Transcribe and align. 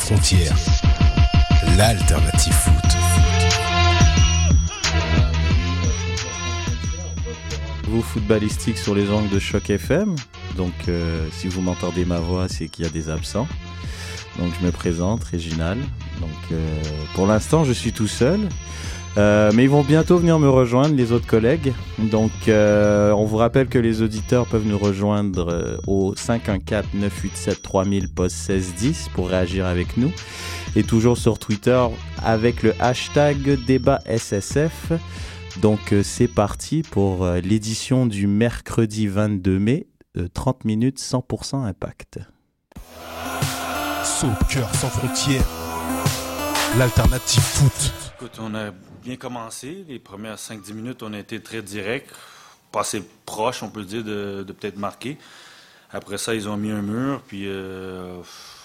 Frontières, 0.00 0.56
l'alternative 1.76 2.52
foot. 2.52 2.74
Vous 7.84 8.02
footballistique 8.02 8.78
sur 8.78 8.94
les 8.94 9.10
angles 9.10 9.28
de 9.28 9.38
Choc 9.38 9.68
FM. 9.68 10.16
Donc, 10.56 10.72
euh, 10.88 11.28
si 11.32 11.48
vous 11.48 11.60
m'entendez 11.60 12.04
ma 12.04 12.18
voix, 12.18 12.48
c'est 12.48 12.68
qu'il 12.68 12.84
y 12.84 12.88
a 12.88 12.90
des 12.90 13.10
absents. 13.10 13.46
Donc, 14.38 14.52
je 14.58 14.66
me 14.66 14.72
présente, 14.72 15.22
Réginal. 15.22 15.78
Donc, 16.20 16.30
euh, 16.50 16.82
pour 17.14 17.26
l'instant, 17.26 17.64
je 17.64 17.72
suis 17.72 17.92
tout 17.92 18.08
seul. 18.08 18.40
Euh, 19.18 19.50
mais 19.54 19.64
ils 19.64 19.70
vont 19.70 19.82
bientôt 19.82 20.18
venir 20.18 20.38
me 20.38 20.48
rejoindre, 20.48 20.94
les 20.94 21.10
autres 21.12 21.26
collègues. 21.26 21.72
Donc, 21.98 22.30
euh, 22.48 23.10
on 23.12 23.24
vous 23.24 23.36
rappelle 23.36 23.68
que 23.68 23.78
les 23.78 24.02
auditeurs 24.02 24.46
peuvent 24.46 24.66
nous 24.66 24.78
rejoindre 24.78 25.48
euh, 25.50 25.76
au 25.86 26.14
514-987-3000 26.14 28.08
post 28.14 28.48
1610 28.48 29.10
pour 29.14 29.28
réagir 29.28 29.66
avec 29.66 29.96
nous. 29.96 30.12
Et 30.76 30.84
toujours 30.84 31.18
sur 31.18 31.38
Twitter 31.38 31.82
avec 32.22 32.62
le 32.62 32.72
hashtag 32.78 33.58
débat 33.66 33.98
SSF. 34.06 34.92
Donc, 35.60 35.92
euh, 35.92 36.02
c'est 36.04 36.28
parti 36.28 36.82
pour 36.88 37.26
l'édition 37.42 38.06
du 38.06 38.26
mercredi 38.28 39.08
22 39.08 39.58
mai. 39.58 39.86
euh, 40.16 40.28
30 40.32 40.64
minutes 40.64 40.98
100% 40.98 41.64
impact. 41.64 42.18
Soccer 44.04 44.74
sans 44.74 44.88
frontières, 44.88 45.44
l'alternative 46.78 47.42
foot. 47.42 47.92
Écoute, 48.16 48.38
on 48.40 48.54
a 48.54 48.70
bien 49.02 49.16
commencé. 49.16 49.84
Les 49.88 49.98
premières 49.98 50.36
5-10 50.38 50.72
minutes, 50.72 51.02
on 51.02 51.12
a 51.12 51.18
été 51.18 51.40
très 51.42 51.62
direct, 51.62 52.10
passé 52.72 53.02
proche, 53.26 53.62
on 53.62 53.70
peut 53.70 53.84
dire, 53.84 54.04
de, 54.04 54.44
peut-être 54.58 54.76
marquer. 54.76 55.18
Après 55.92 56.18
ça, 56.18 56.34
ils 56.34 56.48
ont 56.48 56.56
mis 56.56 56.70
un 56.70 56.82
mur, 56.82 57.22
puis 57.26 57.44
euh, 57.46 58.20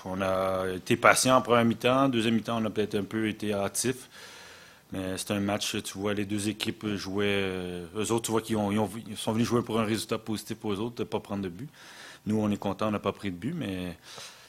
on 0.05 0.21
a 0.21 0.65
été 0.75 0.95
patient 0.95 1.37
en 1.37 1.41
première 1.41 1.65
mi-temps. 1.65 2.09
Deuxième 2.09 2.35
mi-temps, 2.35 2.61
on 2.61 2.65
a 2.65 2.69
peut-être 2.69 2.95
un 2.95 3.03
peu 3.03 3.27
été 3.27 3.53
hâtif. 3.53 4.09
Mais 4.91 5.17
c'est 5.17 5.31
un 5.31 5.39
match, 5.39 5.81
tu 5.83 5.97
vois, 5.97 6.13
les 6.13 6.25
deux 6.25 6.47
équipes 6.49 6.85
jouaient. 6.95 7.25
euh, 7.27 7.85
eux 7.97 8.11
autres, 8.11 8.25
tu 8.25 8.31
vois, 8.31 8.41
qu'ils 8.41 8.55
ils 8.55 8.79
ont- 8.79 8.89
ils 9.07 9.17
sont 9.17 9.31
venus 9.33 9.47
jouer 9.47 9.63
pour 9.63 9.79
un 9.79 9.85
résultat 9.85 10.19
positif 10.19 10.57
pour 10.57 10.73
eux 10.73 10.79
autres, 10.79 10.95
de 10.97 11.03
ne 11.03 11.07
pas 11.07 11.19
prendre 11.19 11.41
de 11.43 11.49
but. 11.49 11.69
Nous, 12.27 12.37
on 12.39 12.49
est 12.51 12.57
contents, 12.57 12.87
on 12.89 12.91
n'a 12.91 12.99
pas 12.99 13.11
pris 13.11 13.31
de 13.31 13.35
but, 13.37 13.53
mais 13.55 13.97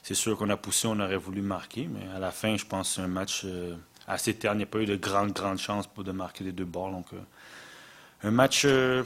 c'est 0.03 0.15
sûr 0.15 0.37
qu'on 0.37 0.51
a 0.51 0.57
poussé, 0.59 0.87
on 0.89 1.01
aurait 1.01 1.17
voulu 1.17 1.41
marquer. 1.41 1.89
Mais 1.91 2.07
à 2.15 2.19
la 2.19 2.31
fin, 2.31 2.57
je 2.57 2.67
pense 2.67 2.89
que 2.91 2.95
c'est 2.97 3.01
un 3.03 3.09
match 3.09 3.43
euh, 3.47 3.75
assez 4.07 4.35
terne. 4.35 4.57
Il 4.57 4.59
n'y 4.59 4.65
a 4.65 4.67
pas 4.67 4.79
eu 4.79 4.87
de 4.87 4.97
grande, 4.97 5.33
grande 5.33 5.59
chance 5.59 5.87
pour 5.87 6.05
de 6.05 6.13
marquer 6.13 6.45
les 6.45 6.53
deux 6.53 6.65
balles. 6.65 6.93
Donc, 6.93 7.07
euh, 7.13 7.19
un 8.23 8.31
match. 8.31 8.65
euh, 8.65 9.05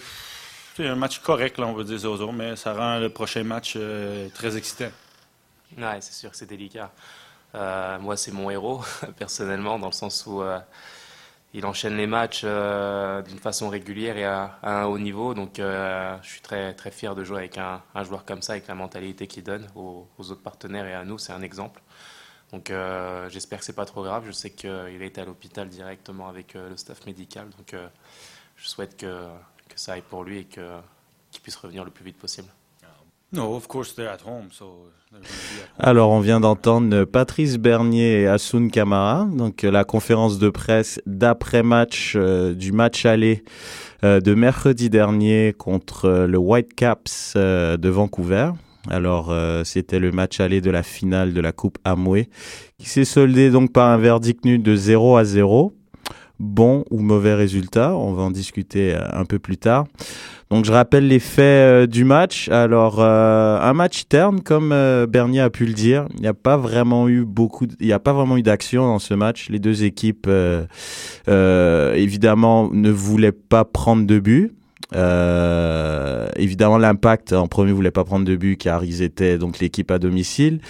un 0.78 0.94
match 0.94 1.18
correct, 1.18 1.58
là, 1.58 1.66
on 1.66 1.74
va 1.74 1.84
dire, 1.84 1.98
0-0, 1.98 2.32
mais 2.32 2.56
ça 2.56 2.72
rend 2.72 2.98
le 2.98 3.10
prochain 3.10 3.44
match 3.44 3.74
euh, 3.76 4.30
très 4.30 4.56
excitant. 4.56 4.90
Ouais, 5.76 5.98
c'est 6.00 6.14
sûr 6.14 6.30
que 6.30 6.36
c'est 6.36 6.46
délicat. 6.46 6.90
Moi, 7.52 8.16
c'est 8.16 8.32
mon 8.32 8.48
héros, 8.48 8.82
personnellement, 9.18 9.78
dans 9.78 9.88
le 9.88 9.92
sens 9.92 10.24
où 10.26 10.42
il 11.52 11.66
enchaîne 11.66 11.96
les 11.98 12.06
matchs 12.06 12.44
d'une 12.44 13.38
façon 13.38 13.68
régulière 13.68 14.16
et 14.16 14.24
à, 14.24 14.58
un 14.62 14.84
haut 14.84 14.98
niveau. 14.98 15.34
Donc, 15.34 15.56
je 15.58 16.18
suis 16.22 16.40
très, 16.40 16.72
très 16.72 16.90
fier 16.90 17.14
de 17.14 17.24
jouer 17.24 17.38
avec 17.38 17.58
un, 17.58 17.82
joueur 18.02 18.24
comme 18.24 18.40
ça, 18.40 18.52
avec 18.52 18.66
la 18.66 18.74
mentalité 18.74 19.26
qu'il 19.26 19.42
donne 19.42 19.66
aux 19.74 20.08
autres 20.18 20.42
partenaires 20.42 20.86
et 20.86 20.94
à 20.94 21.04
nous. 21.04 21.18
C'est 21.18 21.34
un 21.34 21.42
exemple. 21.42 21.82
Donc, 22.52 22.70
euh, 22.70 23.28
j'espère 23.30 23.60
que 23.60 23.64
c'est 23.64 23.72
pas 23.74 23.84
trop 23.84 24.02
grave. 24.02 24.24
Je 24.26 24.32
sais 24.32 24.50
qu'il 24.50 24.68
a 24.70 25.04
été 25.04 25.20
à 25.20 25.24
l'hôpital 25.24 25.68
directement 25.68 26.28
avec 26.28 26.56
euh, 26.56 26.68
le 26.70 26.76
staff 26.76 27.06
médical. 27.06 27.46
Donc, 27.56 27.74
euh, 27.74 27.86
je 28.56 28.68
souhaite 28.68 28.96
que, 28.96 29.06
que 29.06 29.76
ça 29.76 29.92
aille 29.92 30.02
pour 30.08 30.24
lui 30.24 30.38
et 30.38 30.44
que- 30.44 30.78
qu'il 31.30 31.40
puisse 31.42 31.56
revenir 31.56 31.84
le 31.84 31.90
plus 31.90 32.04
vite 32.04 32.18
possible. 32.18 32.48
No, 33.32 33.54
of 33.54 33.68
course, 33.68 33.94
they're 33.94 34.10
at 34.10 34.18
home, 34.26 34.48
so 34.50 34.90
they're 35.12 35.20
gonna 35.20 35.22
be 35.22 35.62
at 35.62 35.84
home. 35.84 35.88
Alors, 35.88 36.10
on 36.10 36.18
vient 36.18 36.40
d'entendre 36.40 37.04
Patrice 37.04 37.58
Bernier 37.58 38.22
et 38.22 38.26
Hassoun 38.26 38.72
Kamara, 38.72 39.24
donc 39.30 39.62
la 39.62 39.84
conférence 39.84 40.40
de 40.40 40.50
presse 40.50 41.00
d'après-match 41.06 42.14
euh, 42.16 42.54
du 42.54 42.72
match 42.72 43.06
aller 43.06 43.44
euh, 44.02 44.18
de 44.20 44.34
mercredi 44.34 44.90
dernier 44.90 45.54
contre 45.56 46.08
le 46.26 46.38
Whitecaps 46.38 47.34
euh, 47.36 47.76
de 47.76 47.88
Vancouver. 47.88 48.50
Alors, 48.88 49.30
euh, 49.30 49.62
c'était 49.64 49.98
le 49.98 50.10
match 50.10 50.40
aller 50.40 50.60
de 50.60 50.70
la 50.70 50.82
finale 50.82 51.34
de 51.34 51.40
la 51.40 51.52
Coupe 51.52 51.78
Amway, 51.84 52.28
qui 52.78 52.88
s'est 52.88 53.04
soldé 53.04 53.50
donc 53.50 53.72
par 53.72 53.88
un 53.88 53.98
verdict 53.98 54.44
nul 54.44 54.62
de 54.62 54.74
0 54.74 55.16
à 55.16 55.24
0. 55.24 55.74
Bon 56.38 56.84
ou 56.90 57.00
mauvais 57.00 57.34
résultat, 57.34 57.94
on 57.94 58.14
va 58.14 58.22
en 58.22 58.30
discuter 58.30 58.94
euh, 58.94 59.00
un 59.12 59.26
peu 59.26 59.38
plus 59.38 59.58
tard. 59.58 59.84
Donc 60.48 60.64
je 60.64 60.72
rappelle 60.72 61.06
les 61.06 61.18
faits 61.18 61.44
euh, 61.44 61.86
du 61.86 62.04
match. 62.04 62.48
Alors 62.48 63.02
un 63.02 63.72
match 63.74 64.04
terne 64.08 64.40
comme 64.40 64.74
Bernier 65.06 65.40
a 65.40 65.50
pu 65.50 65.66
le 65.66 65.74
dire. 65.74 66.06
Il 66.14 66.22
n'y 66.22 66.26
a 66.26 66.34
pas 66.34 66.56
vraiment 66.56 67.10
eu 67.10 67.26
beaucoup, 67.26 67.66
il 67.78 67.86
n'y 67.86 67.92
a 67.92 67.98
pas 67.98 68.14
vraiment 68.14 68.38
eu 68.38 68.42
d'action 68.42 68.84
dans 68.84 68.98
ce 68.98 69.12
match. 69.12 69.50
Les 69.50 69.58
deux 69.58 69.84
équipes 69.84 70.30
évidemment 71.28 72.70
ne 72.72 72.90
voulaient 72.90 73.32
pas 73.32 73.66
prendre 73.66 74.06
de 74.06 74.18
but. 74.18 74.54
Euh, 74.94 76.28
évidemment, 76.36 76.78
l'impact 76.78 77.32
en 77.32 77.46
premier 77.46 77.72
voulait 77.72 77.90
pas 77.90 78.04
prendre 78.04 78.24
de 78.24 78.36
but 78.36 78.56
car 78.56 78.84
ils 78.84 79.02
étaient 79.02 79.38
donc 79.38 79.58
l'équipe 79.60 79.90
à 79.90 79.98
domicile. 79.98 80.60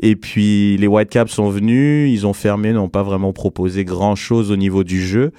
Et 0.00 0.16
puis 0.16 0.76
les 0.76 0.86
Whitecaps 0.86 1.32
sont 1.32 1.48
venus, 1.48 2.12
ils 2.12 2.26
ont 2.26 2.32
fermé, 2.32 2.72
n'ont 2.72 2.88
pas 2.88 3.02
vraiment 3.02 3.32
proposé 3.32 3.84
grand 3.84 4.14
chose 4.14 4.50
au 4.50 4.56
niveau 4.56 4.84
du 4.84 5.04
jeu. 5.04 5.32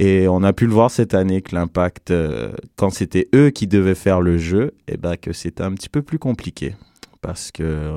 Et 0.00 0.26
on 0.26 0.42
a 0.42 0.52
pu 0.52 0.66
le 0.66 0.72
voir 0.72 0.90
cette 0.90 1.14
année 1.14 1.40
que 1.40 1.54
l'impact, 1.54 2.10
euh, 2.10 2.52
quand 2.76 2.90
c'était 2.90 3.28
eux 3.34 3.50
qui 3.50 3.68
devaient 3.68 3.94
faire 3.94 4.20
le 4.20 4.38
jeu, 4.38 4.72
et 4.88 4.96
ben 4.96 5.16
que 5.16 5.32
c'était 5.32 5.62
un 5.62 5.72
petit 5.72 5.88
peu 5.88 6.02
plus 6.02 6.18
compliqué. 6.18 6.74
Parce 7.20 7.52
que 7.52 7.90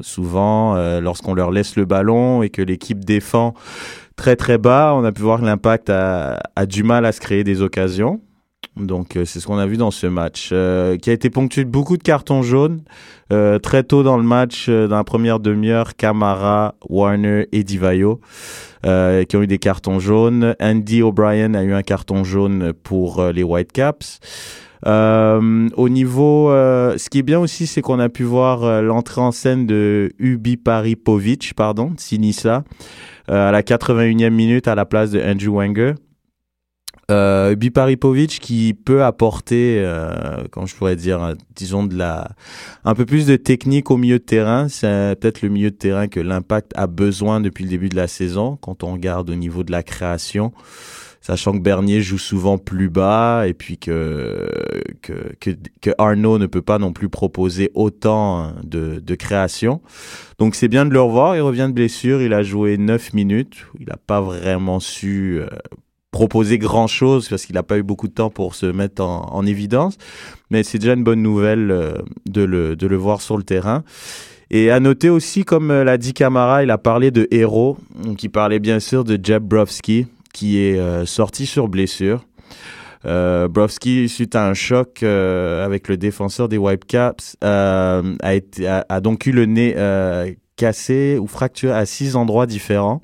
souvent, 0.00 0.74
euh, 0.74 1.00
lorsqu'on 1.00 1.34
leur 1.34 1.52
laisse 1.52 1.76
le 1.76 1.84
ballon 1.84 2.42
et 2.42 2.48
que 2.48 2.62
l'équipe 2.62 3.04
défend 3.04 3.54
très 4.16 4.34
très 4.36 4.58
bas, 4.58 4.94
on 4.96 5.04
a 5.04 5.12
pu 5.12 5.22
voir 5.22 5.38
que 5.38 5.44
l'impact 5.44 5.90
a 5.90 6.66
du 6.66 6.82
mal 6.82 7.04
à 7.04 7.12
se 7.12 7.20
créer 7.20 7.44
des 7.44 7.62
occasions. 7.62 8.20
Donc 8.78 9.16
euh, 9.16 9.24
c'est 9.24 9.40
ce 9.40 9.46
qu'on 9.46 9.58
a 9.58 9.66
vu 9.66 9.76
dans 9.76 9.90
ce 9.90 10.06
match, 10.06 10.50
euh, 10.52 10.96
qui 10.96 11.10
a 11.10 11.12
été 11.12 11.30
ponctué 11.30 11.64
de 11.64 11.70
beaucoup 11.70 11.96
de 11.96 12.02
cartons 12.02 12.42
jaunes. 12.42 12.82
Euh, 13.30 13.58
très 13.58 13.82
tôt 13.82 14.02
dans 14.02 14.16
le 14.16 14.22
match, 14.22 14.66
euh, 14.68 14.88
dans 14.88 14.96
la 14.96 15.04
première 15.04 15.38
demi-heure, 15.38 15.96
Camara, 15.96 16.76
Warner 16.88 17.46
et 17.52 17.62
Divayo 17.62 18.20
euh, 18.86 19.24
qui 19.24 19.36
ont 19.36 19.42
eu 19.42 19.46
des 19.46 19.58
cartons 19.58 19.98
jaunes. 19.98 20.54
Andy 20.60 21.02
O'Brien 21.02 21.52
a 21.54 21.62
eu 21.62 21.74
un 21.74 21.82
carton 21.82 22.24
jaune 22.24 22.72
pour 22.82 23.20
euh, 23.20 23.32
les 23.32 23.42
Whitecaps. 23.42 24.20
Au 24.86 25.88
niveau, 25.88 26.50
ce 26.50 27.08
qui 27.10 27.18
est 27.18 27.22
bien 27.22 27.40
aussi, 27.40 27.66
c'est 27.66 27.82
qu'on 27.82 27.98
a 27.98 28.08
pu 28.08 28.22
voir 28.22 28.80
l'entrée 28.80 29.20
en 29.20 29.32
scène 29.32 29.66
de 29.66 30.12
Ubi 30.20 30.56
Paripovic, 30.56 31.52
pardon, 31.54 31.92
Sinisa, 31.96 32.62
à 33.26 33.50
la 33.50 33.62
81e 33.62 34.30
minute 34.30 34.68
à 34.68 34.76
la 34.76 34.86
place 34.86 35.10
de 35.10 35.20
Andrew 35.20 35.56
Wenger. 35.56 35.94
Euh, 37.10 37.52
Ubi 37.52 37.70
Paripovic 37.70 38.38
qui 38.38 38.74
peut 38.74 39.02
apporter, 39.02 39.80
euh, 39.82 40.44
comment 40.50 40.66
je 40.66 40.76
pourrais 40.76 40.96
dire, 40.96 41.22
euh, 41.22 41.34
disons 41.56 41.84
de 41.84 41.96
la, 41.96 42.32
un 42.84 42.94
peu 42.94 43.06
plus 43.06 43.26
de 43.26 43.36
technique 43.36 43.90
au 43.90 43.96
milieu 43.96 44.18
de 44.18 44.24
terrain. 44.24 44.68
C'est 44.68 45.16
peut-être 45.18 45.40
le 45.40 45.48
milieu 45.48 45.70
de 45.70 45.76
terrain 45.76 46.06
que 46.08 46.20
l'Impact 46.20 46.72
a 46.76 46.86
besoin 46.86 47.40
depuis 47.40 47.64
le 47.64 47.70
début 47.70 47.88
de 47.88 47.96
la 47.96 48.08
saison, 48.08 48.56
quand 48.60 48.84
on 48.84 48.92
regarde 48.92 49.30
au 49.30 49.36
niveau 49.36 49.64
de 49.64 49.72
la 49.72 49.82
création 49.82 50.52
sachant 51.20 51.52
que 51.52 51.58
Bernier 51.58 52.00
joue 52.00 52.16
souvent 52.16 52.56
plus 52.56 52.88
bas 52.88 53.46
et 53.46 53.52
puis 53.52 53.76
que, 53.76 54.48
que, 55.02 55.34
que, 55.82 55.90
Arnaud 55.98 56.38
ne 56.38 56.46
peut 56.46 56.62
pas 56.62 56.78
non 56.78 56.94
plus 56.94 57.10
proposer 57.10 57.70
autant 57.74 58.54
de, 58.64 58.98
de 59.00 59.14
création. 59.14 59.82
Donc 60.38 60.54
c'est 60.54 60.68
bien 60.68 60.86
de 60.86 60.90
le 60.90 61.00
revoir, 61.02 61.36
il 61.36 61.42
revient 61.42 61.66
de 61.68 61.74
blessure, 61.74 62.22
il 62.22 62.32
a 62.32 62.42
joué 62.42 62.78
9 62.78 63.12
minutes, 63.12 63.66
il 63.78 63.88
n'a 63.88 63.98
pas 63.98 64.22
vraiment 64.22 64.80
su 64.80 65.40
euh, 65.40 65.48
proposer 66.18 66.58
grand-chose 66.58 67.28
parce 67.28 67.46
qu'il 67.46 67.54
n'a 67.54 67.62
pas 67.62 67.78
eu 67.78 67.84
beaucoup 67.84 68.08
de 68.08 68.12
temps 68.12 68.28
pour 68.28 68.56
se 68.56 68.66
mettre 68.66 69.04
en, 69.04 69.32
en 69.32 69.46
évidence, 69.46 69.98
mais 70.50 70.64
c'est 70.64 70.80
déjà 70.80 70.94
une 70.94 71.04
bonne 71.04 71.22
nouvelle 71.22 71.70
euh, 71.70 71.92
de, 72.26 72.42
le, 72.42 72.74
de 72.74 72.86
le 72.88 72.96
voir 72.96 73.20
sur 73.20 73.36
le 73.36 73.44
terrain. 73.44 73.84
Et 74.50 74.72
à 74.72 74.80
noter 74.80 75.10
aussi, 75.10 75.44
comme 75.44 75.70
euh, 75.70 75.84
l'a 75.84 75.96
dit 75.96 76.14
Camara, 76.14 76.64
il 76.64 76.72
a 76.72 76.78
parlé 76.78 77.12
de 77.12 77.28
héros, 77.30 77.78
il 78.20 78.30
parlait 78.30 78.58
bien 78.58 78.80
sûr 78.80 79.04
de 79.04 79.16
Jeb 79.22 79.44
Brovski, 79.44 80.06
qui 80.34 80.58
est 80.58 80.76
euh, 80.76 81.06
sorti 81.06 81.46
sur 81.46 81.68
blessure. 81.68 82.24
Euh, 83.04 83.46
suite 84.08 84.34
à 84.34 84.48
un 84.48 84.54
choc 84.54 85.04
avec 85.04 85.86
le 85.86 85.96
défenseur 85.96 86.48
des 86.48 86.58
Whitecaps, 86.58 87.36
a, 87.42 88.02
a, 88.88 89.00
donc 89.00 89.26
eu 89.26 89.30
le 89.30 89.46
nez 89.46 89.76
cassé 90.56 91.16
ou 91.20 91.28
fracturé 91.28 91.74
à 91.78 91.86
six 91.86 92.16
endroits 92.16 92.46
différents. 92.46 93.00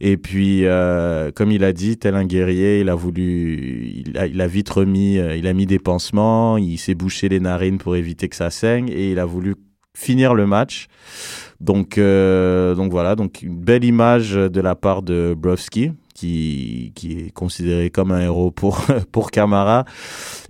Et 0.00 0.16
puis, 0.16 0.66
euh, 0.66 1.30
comme 1.32 1.50
il 1.50 1.64
a 1.64 1.72
dit, 1.72 1.96
tel 1.96 2.14
un 2.14 2.24
guerrier, 2.24 2.80
il 2.80 2.88
a 2.90 2.94
voulu, 2.94 4.04
il 4.04 4.40
a, 4.40 4.46
vite 4.46 4.68
remis, 4.68 5.18
euh, 5.18 5.36
il 5.36 5.46
a 5.46 5.54
mis 5.54 5.66
des 5.66 5.78
pansements, 5.78 6.58
il 6.58 6.76
s'est 6.78 6.94
bouché 6.94 7.28
les 7.28 7.40
narines 7.40 7.78
pour 7.78 7.96
éviter 7.96 8.28
que 8.28 8.36
ça 8.36 8.50
saigne 8.50 8.88
et 8.90 9.12
il 9.12 9.18
a 9.18 9.24
voulu 9.24 9.54
finir 9.96 10.34
le 10.34 10.46
match. 10.46 10.88
Donc, 11.60 11.96
euh, 11.96 12.74
donc 12.74 12.90
voilà, 12.90 13.16
donc 13.16 13.40
une 13.40 13.58
belle 13.58 13.84
image 13.84 14.34
de 14.34 14.60
la 14.60 14.74
part 14.74 15.02
de 15.02 15.34
Brovski 15.36 15.92
qui, 16.16 16.92
est 17.04 17.30
considéré 17.32 17.90
comme 17.90 18.10
un 18.10 18.20
héros 18.20 18.50
pour, 18.50 18.80
pour 19.12 19.30
Camara, 19.30 19.84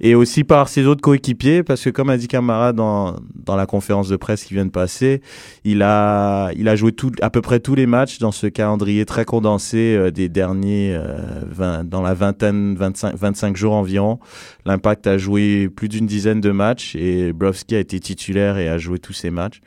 et 0.00 0.14
aussi 0.14 0.44
par 0.44 0.68
ses 0.68 0.86
autres 0.86 1.00
coéquipiers, 1.00 1.62
parce 1.62 1.82
que 1.82 1.90
comme 1.90 2.08
a 2.08 2.16
dit 2.16 2.28
Camara 2.28 2.72
dans, 2.72 3.16
dans 3.34 3.56
la 3.56 3.66
conférence 3.66 4.08
de 4.08 4.16
presse 4.16 4.44
qui 4.44 4.54
vient 4.54 4.64
de 4.64 4.70
passer, 4.70 5.22
il 5.64 5.82
a, 5.82 6.50
il 6.56 6.68
a 6.68 6.76
joué 6.76 6.92
tout, 6.92 7.10
à 7.20 7.30
peu 7.30 7.42
près 7.42 7.60
tous 7.60 7.74
les 7.74 7.86
matchs 7.86 8.18
dans 8.18 8.32
ce 8.32 8.46
calendrier 8.46 9.04
très 9.04 9.24
condensé 9.24 9.96
euh, 9.96 10.10
des 10.10 10.28
derniers 10.28 10.94
euh, 10.94 11.82
dans 11.82 12.02
la 12.02 12.14
vingtaine, 12.14 12.76
25, 12.76 13.16
25 13.16 13.56
jours 13.56 13.74
environ. 13.74 14.20
L'Impact 14.64 15.06
a 15.06 15.18
joué 15.18 15.68
plus 15.68 15.88
d'une 15.88 16.06
dizaine 16.06 16.40
de 16.40 16.50
matchs 16.50 16.94
et 16.94 17.32
Brovski 17.32 17.74
a 17.74 17.80
été 17.80 17.98
titulaire 17.98 18.58
et 18.58 18.68
a 18.68 18.78
joué 18.78 18.98
tous 18.98 19.12
ces 19.12 19.30
matchs. 19.30 19.60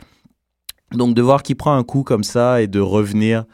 Donc 0.91 1.13
de 1.13 1.21
voir 1.21 1.43
qu'il 1.43 1.55
prend 1.55 1.75
un 1.75 1.83
coup 1.83 2.03
comme 2.03 2.23
ça 2.23 2.61
et 2.61 2.67
de 2.67 2.79
revenir 2.79 3.45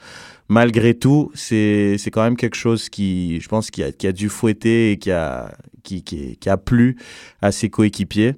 malgré 0.47 0.93
tout, 0.93 1.31
c'est 1.33 1.97
quand 2.11 2.23
même 2.23 2.37
quelque 2.37 2.55
chose 2.55 2.89
qui, 2.89 3.39
je 3.39 3.47
pense, 3.47 3.71
qui 3.71 3.83
a, 3.83 3.91
qui 3.91 4.07
a 4.07 4.11
dû 4.11 4.29
fouetter 4.29 4.91
et 4.91 4.97
qui 4.97 5.11
a 5.11 5.51
qui, 5.85 6.03
qui, 6.03 6.49
a 6.49 6.57
plu 6.57 6.97
à 7.41 7.51
ses 7.51 7.69
coéquipiers. 7.69 8.33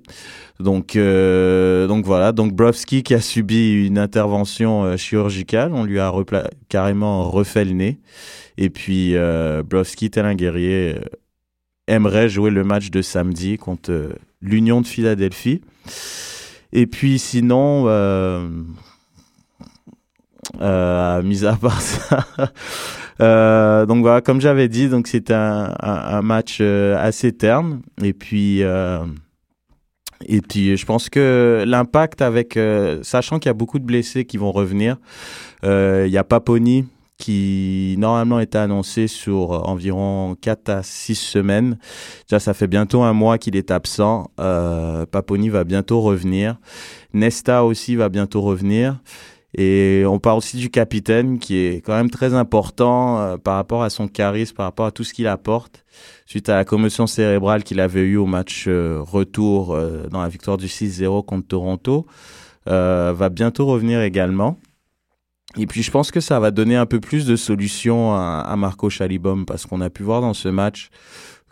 Donc 0.59 0.95
euh, 0.95 1.87
donc 1.87 2.05
voilà, 2.05 2.31
donc 2.31 2.53
Brovski 2.53 3.03
qui 3.03 3.13
a 3.13 3.21
subi 3.21 3.85
une 3.85 3.97
intervention 3.97 4.83
euh, 4.83 4.97
chirurgicale, 4.97 5.73
on 5.73 5.83
lui 5.85 5.99
a 5.99 6.13
carrément 6.69 7.29
refait 7.29 7.65
le 7.65 7.71
nez. 7.71 7.99
Et 8.57 8.69
puis 8.69 9.15
euh, 9.15 9.63
Brovski, 9.63 10.09
tel 10.09 10.25
un 10.25 10.35
guerrier, 10.35 10.95
euh, 10.95 11.01
aimerait 11.87 12.27
jouer 12.27 12.51
le 12.51 12.63
match 12.63 12.89
de 12.91 13.01
samedi 13.01 13.57
contre 13.57 14.15
l'Union 14.41 14.81
de 14.81 14.87
Philadelphie. 14.87 15.61
Et 16.73 16.85
puis 16.85 17.17
sinon, 17.17 17.85
euh, 20.61 21.21
mis 21.23 21.45
à 21.45 21.55
part 21.55 21.81
ça. 21.81 22.25
euh, 23.21 23.85
donc 23.85 24.01
voilà, 24.01 24.21
comme 24.21 24.41
j'avais 24.41 24.67
dit, 24.67 24.89
donc 24.89 25.07
c'était 25.07 25.33
un, 25.33 26.21
match 26.21 26.59
euh, 26.61 26.97
assez 26.97 27.31
terne. 27.31 27.81
Et 28.03 28.13
puis, 28.13 28.61
et 30.25 30.41
puis, 30.41 30.77
je 30.77 30.85
pense 30.85 31.09
que 31.09 31.63
l'impact 31.65 32.21
avec, 32.21 32.59
sachant 33.03 33.39
qu'il 33.39 33.49
y 33.49 33.51
a 33.51 33.53
beaucoup 33.53 33.79
de 33.79 33.85
blessés 33.85 34.25
qui 34.25 34.37
vont 34.37 34.51
revenir, 34.51 34.97
il 35.63 36.09
y 36.09 36.17
a 36.17 36.23
Paponi 36.23 36.85
qui 37.19 37.95
normalement 37.97 38.39
était 38.39 38.59
annoncé 38.59 39.07
sur 39.07 39.67
environ 39.67 40.35
4 40.39 40.69
à 40.69 40.83
6 40.83 41.15
semaines. 41.15 41.79
Déjà, 42.29 42.39
ça 42.39 42.53
fait 42.53 42.67
bientôt 42.67 43.01
un 43.01 43.13
mois 43.13 43.39
qu'il 43.39 43.55
est 43.55 43.71
absent. 43.71 44.29
Paponi 44.37 45.49
va 45.49 45.63
bientôt 45.63 46.01
revenir. 46.01 46.57
Nesta 47.13 47.63
aussi 47.63 47.95
va 47.95 48.09
bientôt 48.09 48.41
revenir. 48.41 48.99
Et 49.57 50.03
on 50.05 50.19
parle 50.19 50.37
aussi 50.37 50.57
du 50.57 50.69
capitaine 50.69 51.39
qui 51.39 51.57
est 51.57 51.81
quand 51.81 51.95
même 51.95 52.11
très 52.11 52.35
important 52.35 53.19
euh, 53.19 53.37
par 53.37 53.55
rapport 53.55 53.81
à 53.81 53.89
son 53.89 54.07
charisme, 54.07 54.55
par 54.55 54.67
rapport 54.67 54.85
à 54.85 54.91
tout 54.91 55.03
ce 55.03 55.15
qu'il 55.15 55.25
apporte. 55.25 55.83
Suite 56.27 56.47
à 56.47 56.55
la 56.55 56.63
commotion 56.63 57.07
cérébrale 57.07 57.63
qu'il 57.63 57.79
avait 57.79 58.01
eue 58.01 58.17
au 58.17 58.27
match 58.27 58.65
euh, 58.67 58.99
retour 59.01 59.73
euh, 59.73 60.07
dans 60.09 60.21
la 60.21 60.29
victoire 60.29 60.57
du 60.57 60.67
6-0 60.67 61.25
contre 61.25 61.47
Toronto, 61.47 62.05
va 62.67 63.29
bientôt 63.29 63.65
revenir 63.65 64.01
également. 64.01 64.59
Et 65.57 65.65
puis 65.65 65.81
je 65.81 65.89
pense 65.89 66.11
que 66.11 66.19
ça 66.19 66.39
va 66.39 66.51
donner 66.51 66.75
un 66.75 66.85
peu 66.85 66.99
plus 66.99 67.25
de 67.25 67.35
solutions 67.35 68.13
à, 68.13 68.43
à 68.45 68.55
Marco 68.57 68.89
Chalibom 68.89 69.45
parce 69.45 69.65
qu'on 69.65 69.81
a 69.81 69.89
pu 69.89 70.03
voir 70.03 70.21
dans 70.21 70.33
ce 70.33 70.49
match 70.49 70.89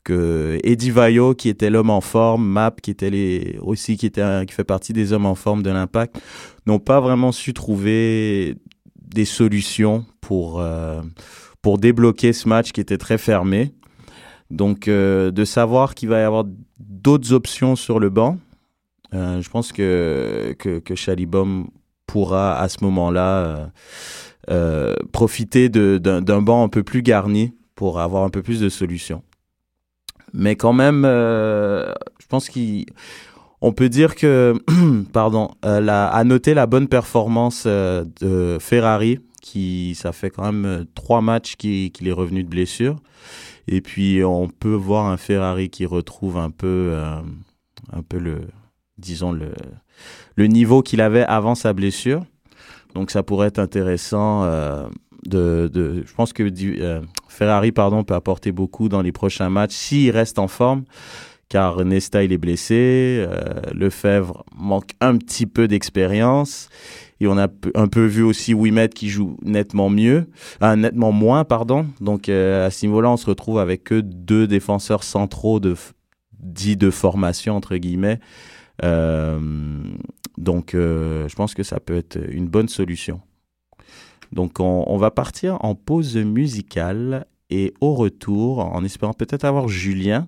que 0.05 0.59
Eddie 0.63 0.91
Vaio, 0.91 1.33
qui 1.33 1.49
était 1.49 1.69
l'homme 1.69 1.89
en 1.89 1.99
forme, 1.99 2.45
Map, 2.45 2.75
qui 2.81 2.91
était 2.91 3.57
aussi 3.59 3.97
qui 3.97 4.05
était 4.05 4.45
qui 4.45 4.53
fait 4.53 4.63
partie 4.63 4.93
des 4.93 5.11
hommes 5.11 5.25
en 5.25 5.35
forme 5.35 5.63
de 5.63 5.71
l'Impact, 5.71 6.21
n'ont 6.65 6.79
pas 6.79 7.01
vraiment 7.01 7.33
su 7.33 7.53
trouver 7.53 8.55
des 8.95 9.25
solutions 9.25 10.05
pour 10.21 10.61
euh, 10.61 11.01
pour 11.61 11.79
débloquer 11.79 12.31
ce 12.31 12.47
match 12.47 12.71
qui 12.71 12.79
était 12.79 12.99
très 12.99 13.17
fermé. 13.17 13.73
Donc 14.51 14.87
euh, 14.87 15.31
de 15.31 15.43
savoir 15.43 15.95
qu'il 15.95 16.07
va 16.09 16.19
y 16.19 16.23
avoir 16.23 16.45
d'autres 16.79 17.33
options 17.33 17.75
sur 17.75 17.99
le 17.99 18.09
banc, 18.09 18.37
euh, 19.15 19.41
je 19.41 19.49
pense 19.49 19.71
que 19.71 20.55
que, 20.59 20.77
que 20.79 20.93
Chalibom 20.93 21.67
pourra 22.05 22.59
à 22.59 22.69
ce 22.69 22.77
moment-là 22.83 23.71
profiter 25.11 25.69
d'un 25.69 26.41
banc 26.43 26.63
un 26.63 26.69
peu 26.69 26.83
plus 26.83 27.01
garni 27.01 27.55
pour 27.73 27.99
avoir 27.99 28.23
un 28.23 28.29
peu 28.29 28.43
plus 28.43 28.59
de 28.59 28.69
solutions. 28.69 29.23
Mais 30.33 30.56
quand 30.56 30.74
même, 30.74 31.04
euh, 31.06 31.94
je 32.19 32.27
pense 32.27 32.50
qu'on 32.50 33.74
peut 33.74 33.89
dire 33.89 34.16
que, 34.16 34.54
pardon, 35.13 35.51
euh, 35.63 35.88
à 35.88 36.24
noter 36.24 36.54
la 36.54 36.68
bonne 36.68 36.88
performance 36.88 37.63
euh, 37.66 38.06
de 38.22 38.57
Ferrari, 38.60 39.19
qui 39.42 39.95
ça 39.95 40.12
fait 40.12 40.30
quand 40.30 40.51
même 40.51 40.86
trois 40.95 41.22
matchs 41.22 41.56
qu'il 41.56 41.92
qui 41.92 42.07
est 42.07 42.12
revenu 42.12 42.44
de 42.44 42.50
blessure. 42.50 42.98
Et 43.68 43.81
puis 43.81 44.24
on 44.24 44.48
peut 44.48 44.74
voir 44.74 45.06
un 45.06 45.18
Ferrari 45.18 45.69
qui 45.69 45.86
retrouve 45.86 46.38
un 46.38 46.51
peu, 46.51 46.95
un 47.92 48.01
peu 48.07 48.18
le, 48.19 48.42
disons 48.98 49.31
le, 49.31 49.54
le 50.36 50.48
niveau 50.48 50.81
qu'il 50.81 51.01
avait 51.01 51.24
avant 51.24 51.56
sa 51.56 51.74
blessure. 51.74 52.24
Donc 52.94 53.12
ça 53.12 53.24
pourrait 53.24 53.48
être 53.48 53.60
intéressant. 53.60 54.45
Je 55.29 56.13
pense 56.15 56.33
que 56.33 56.44
euh, 56.44 57.01
Ferrari 57.27 57.71
pardon 57.71 58.03
peut 58.03 58.13
apporter 58.13 58.51
beaucoup 58.51 58.89
dans 58.89 59.01
les 59.01 59.12
prochains 59.12 59.50
matchs 59.50 59.73
s'il 59.73 60.12
reste 60.12 60.39
en 60.39 60.47
forme. 60.47 60.83
Car 61.47 61.85
Nesta 61.85 62.23
il 62.23 62.33
est 62.33 62.39
blessé, 62.39 63.23
euh, 63.27 63.62
Lefebvre 63.71 64.44
manque 64.56 64.91
un 65.00 65.15
petit 65.17 65.45
peu 65.45 65.67
d'expérience 65.67 66.69
et 67.19 67.27
on 67.27 67.38
a 67.38 67.47
un 67.75 67.88
peu 67.88 68.06
vu 68.06 68.23
aussi 68.23 68.53
Wimet 68.53 68.89
qui 68.89 69.09
joue 69.09 69.38
nettement 69.41 69.89
mieux, 69.89 70.27
euh, 70.62 70.75
nettement 70.75 71.12
moins 71.12 71.44
pardon. 71.44 71.88
Donc 72.01 72.29
euh, 72.29 72.67
à 72.67 72.71
ce 72.71 72.85
niveau-là, 72.85 73.09
on 73.12 73.17
se 73.17 73.27
retrouve 73.27 73.59
avec 73.59 73.83
que 73.83 74.01
deux 74.01 74.47
défenseurs 74.47 75.03
centraux 75.03 75.59
de 75.59 75.75
dits 76.39 76.77
de 76.77 76.89
formation 76.89 77.56
entre 77.56 77.77
guillemets 77.77 78.19
euh, 78.83 79.39
donc, 80.38 80.71
je 80.73 81.33
pense 81.35 81.53
que 81.53 81.63
ça 81.63 81.79
peut 81.79 81.95
être 81.95 82.19
une 82.29 82.50
bonne 82.50 82.67
solution. 82.67 83.21
Donc, 84.35 84.59
on, 84.59 84.97
va 84.97 85.11
partir 85.11 85.57
en 85.63 85.75
pause 85.75 86.17
musicale 86.17 87.25
et 87.49 87.73
au 87.79 87.93
retour, 87.93 88.59
en 88.59 88.83
espérant 88.83 89.13
peut-être 89.13 89.45
avoir 89.45 89.67
Julien, 89.69 90.27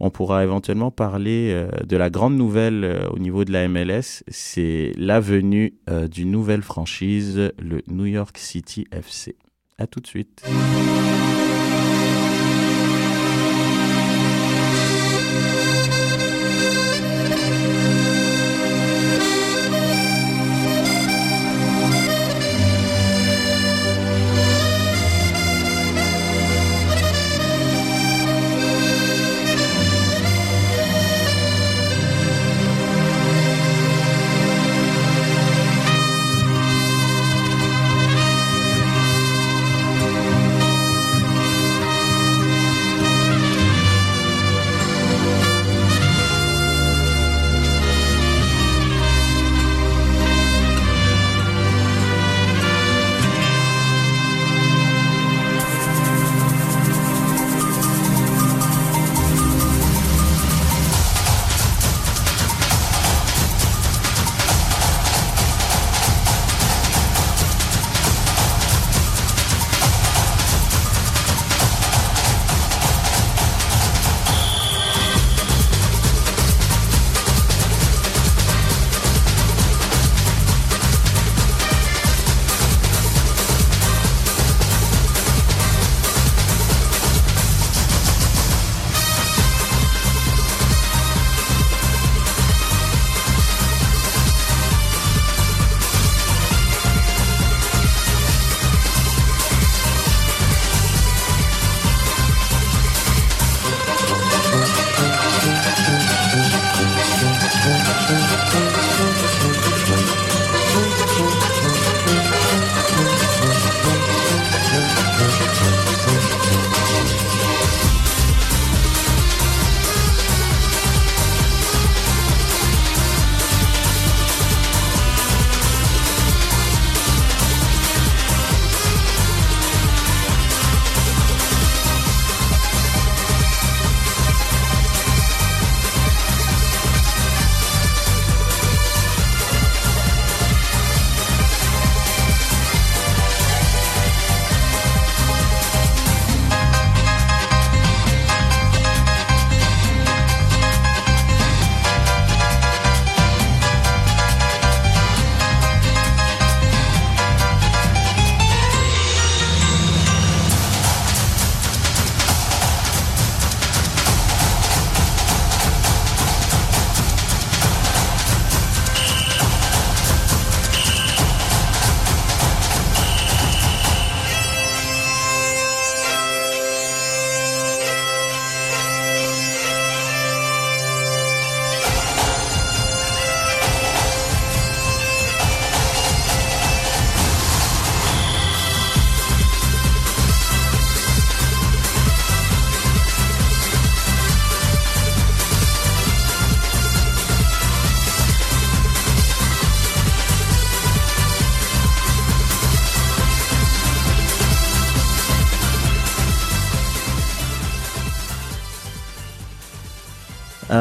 on 0.00 0.10
pourra 0.10 0.44
éventuellement 0.44 0.90
parler 0.90 1.50
euh, 1.50 1.68
de 1.84 1.96
la 1.96 2.08
grande 2.08 2.36
nouvelle 2.36 2.84
euh, 2.84 3.08
au 3.10 3.18
niveau 3.18 3.44
de 3.44 3.52
la 3.52 3.66
MLS. 3.68 4.22
C'est 4.28 4.92
la 4.96 5.18
venue 5.18 5.74
euh, 5.90 6.08
d'une 6.08 6.30
nouvelle 6.30 6.62
franchise, 6.62 7.52
le 7.58 7.82
New 7.88 8.06
York 8.06 8.38
City 8.38 8.86
FC. 8.92 9.36
À 9.78 9.86
tout 9.86 10.00
de 10.00 10.06
suite. 10.06 10.44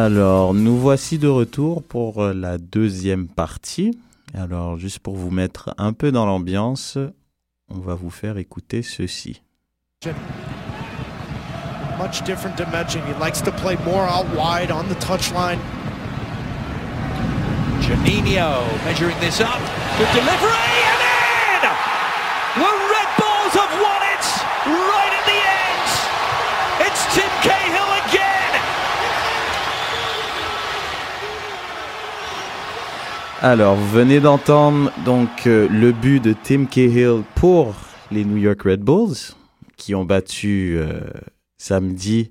Alors, 0.04 0.56
nous 0.56 0.80
voici 0.80 1.20
de 1.20 1.28
retour 1.28 1.84
pour 1.84 2.24
euh, 2.24 2.34
la 2.34 2.58
deuxième 2.58 3.28
partie. 3.28 3.96
Alors, 4.34 4.80
juste 4.80 4.98
pour 4.98 5.16
vous 5.16 5.30
mettre 5.30 5.76
un 5.78 5.94
peu 5.94 6.12
dans 6.12 6.26
l'ambiance, 6.26 6.98
on 7.70 7.78
va 7.78 7.94
vous 7.94 8.10
faire 8.10 8.40
écouter 8.40 8.82
ceci. 8.82 9.44
Much 12.00 12.24
different 12.26 12.58
dimension. 12.58 13.00
He 13.06 13.14
likes 13.24 13.44
to 13.44 13.52
play 13.52 13.78
more 13.86 14.08
out 14.08 14.26
wide 14.36 14.72
on 14.72 14.86
the 14.90 14.96
touchline. 14.96 15.60
Janino 17.82 18.66
measuring 18.84 19.20
this 19.20 19.40
up. 19.40 19.62
Good 20.00 20.10
delivery 20.16 20.80
and 20.90 21.02
in! 21.06 21.70
The 22.58 22.72
Red 22.90 23.10
Bulls 23.22 23.54
have 23.54 23.74
won 23.78 24.02
it 24.18 24.26
right 24.66 25.14
at 25.14 25.26
the 25.30 25.42
end. 25.62 26.90
It's 26.90 27.06
Tim 27.14 27.30
Cahill 27.46 28.10
again. 28.10 28.32
Alors, 33.44 33.76
venez 33.76 34.20
d'entendre 34.20 34.92
donc 35.04 35.48
euh, 35.48 35.68
le 35.68 35.94
but 35.94 36.24
de 36.24 36.36
Tim 36.44 36.66
Cahill 36.66 37.24
pour 37.34 37.74
les 38.12 38.24
New 38.24 38.38
York 38.38 38.62
Red 38.62 38.82
Bulls 38.82 39.34
qui 39.78 39.96
ont 39.96 40.06
battu 40.06 40.76
euh, 40.78 41.00
samedi, 41.58 42.30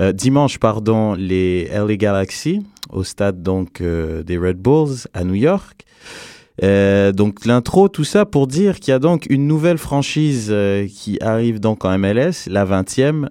euh, 0.00 0.10
dimanche 0.10 0.58
pardon, 0.58 1.14
les 1.14 1.68
LA 1.68 1.94
Galaxy 1.94 2.66
au 2.90 3.04
stade 3.04 3.40
donc 3.40 3.80
des 3.80 4.36
Red 4.36 4.56
Bulls 4.56 5.06
à 5.14 5.22
New 5.22 5.36
York. 5.36 5.84
Donc 6.60 7.44
l'intro, 7.44 7.88
tout 7.88 8.02
ça 8.02 8.26
pour 8.26 8.48
dire 8.48 8.80
qu'il 8.80 8.90
y 8.90 8.94
a 8.94 8.98
donc 8.98 9.26
une 9.30 9.46
nouvelle 9.46 9.78
franchise 9.78 10.52
qui 10.92 11.18
arrive 11.20 11.60
donc 11.60 11.84
en 11.84 11.96
MLS, 11.96 12.48
la 12.48 12.64
20e. 12.64 13.28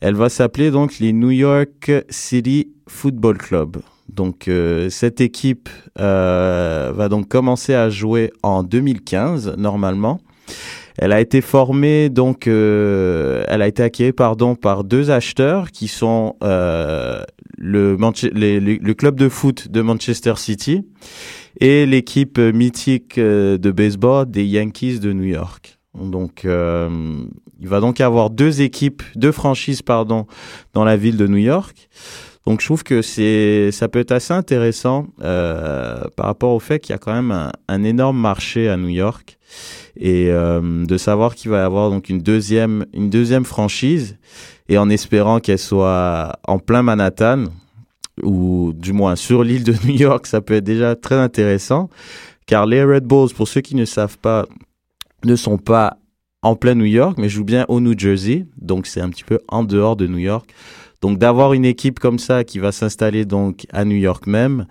Elle 0.00 0.14
va 0.14 0.30
s'appeler 0.30 0.70
donc 0.70 1.00
les 1.00 1.12
New 1.12 1.32
York 1.32 1.92
City 2.08 2.72
Football 2.88 3.36
Club. 3.36 3.82
Donc 4.08 4.48
euh, 4.48 4.90
cette 4.90 5.20
équipe 5.20 5.68
euh, 5.98 6.92
va 6.94 7.08
donc 7.08 7.28
commencer 7.28 7.74
à 7.74 7.88
jouer 7.88 8.32
en 8.42 8.62
2015 8.62 9.54
normalement. 9.56 10.20
Elle 10.98 11.12
a 11.12 11.20
été 11.22 11.40
formée 11.40 12.10
donc, 12.10 12.46
euh, 12.46 13.44
elle 13.48 13.62
a 13.62 13.68
été 13.68 13.82
acquise 13.82 14.12
pardon 14.14 14.54
par 14.54 14.84
deux 14.84 15.10
acheteurs 15.10 15.70
qui 15.70 15.88
sont 15.88 16.36
le, 16.42 17.96
club 18.92 19.18
de 19.18 19.28
foot 19.30 19.68
de 19.68 19.80
Manchester 19.80 20.34
City 20.36 20.86
et 21.58 21.86
l'équipe 21.86 22.38
mythique 22.38 23.18
de 23.18 23.70
baseball 23.70 24.30
des 24.30 24.44
Yankees 24.44 24.98
de 24.98 25.14
New 25.14 25.24
York. 25.24 25.78
Donc, 25.94 26.42
il 26.44 27.68
va 27.68 27.80
donc 27.80 27.98
y 27.98 28.02
avoir 28.02 28.28
deux 28.28 28.60
équipes, 28.60 29.02
deux 29.16 29.32
franchises 29.32 29.80
pardon, 29.80 30.26
dans 30.74 30.84
la 30.84 30.98
ville 30.98 31.16
de 31.16 31.26
New 31.26 31.38
York. 31.38 31.88
Donc, 32.46 32.60
je 32.60 32.66
trouve 32.66 32.82
que 32.82 33.02
c'est, 33.02 33.70
ça 33.70 33.88
peut 33.88 34.00
être 34.00 34.12
assez 34.12 34.32
intéressant 34.32 35.06
euh, 35.22 36.02
par 36.16 36.26
rapport 36.26 36.52
au 36.52 36.58
fait 36.58 36.80
qu'il 36.80 36.92
y 36.92 36.96
a 36.96 36.98
quand 36.98 37.12
même 37.12 37.50
un, 37.68 37.84
énorme 37.84 38.18
marché 38.18 38.68
à 38.68 38.76
New 38.76 38.88
York 38.88 39.38
et 39.96 40.28
euh, 40.30 40.84
de 40.84 40.96
savoir 40.98 41.34
qu'il 41.34 41.50
va 41.50 41.58
y 41.58 41.60
avoir 41.60 41.90
donc 41.90 42.08
une 42.08 42.20
deuxième, 42.20 42.86
une 42.92 43.10
deuxième 43.10 43.44
franchise 43.44 44.16
et 44.68 44.78
en 44.78 44.88
espérant 44.88 45.38
qu'elle 45.38 45.58
soit 45.58 46.32
en 46.48 46.58
plein 46.58 46.82
Manhattan 46.82 47.44
ou 48.22 48.72
du 48.74 48.92
moins 48.92 49.16
sur 49.16 49.44
l'île 49.44 49.64
de 49.64 49.74
New 49.86 49.94
York, 49.94 50.26
ça 50.26 50.40
peut 50.40 50.54
être 50.54 50.64
déjà 50.64 50.96
très 50.96 51.16
intéressant 51.16 51.90
car 52.46 52.66
les 52.66 52.82
Red 52.84 53.04
Bulls, 53.04 53.32
pour 53.34 53.48
ceux 53.48 53.60
qui 53.60 53.74
ne 53.76 53.84
savent 53.84 54.18
pas, 54.18 54.46
ne 55.24 55.36
sont 55.36 55.58
pas 55.58 55.96
en 56.42 56.56
plein 56.56 56.74
New 56.74 56.84
York, 56.84 57.16
mais 57.18 57.28
jouent 57.28 57.44
bien 57.44 57.64
au 57.68 57.80
New 57.80 57.96
Jersey, 57.96 58.46
donc 58.60 58.86
c'est 58.86 59.00
un 59.00 59.10
petit 59.10 59.24
peu 59.24 59.38
en 59.48 59.62
dehors 59.62 59.96
de 59.96 60.06
New 60.06 60.18
York. 60.18 60.52
Donc 61.02 61.18
d'avoir 61.18 61.52
une 61.52 61.64
équipe 61.64 61.98
comme 61.98 62.18
ça 62.18 62.44
qui 62.44 62.58
va 62.58 62.72
s'installer 62.72 63.24
donc 63.24 63.66
à 63.72 63.84
New 63.84 63.96
York 63.96 64.26
même, 64.26 64.66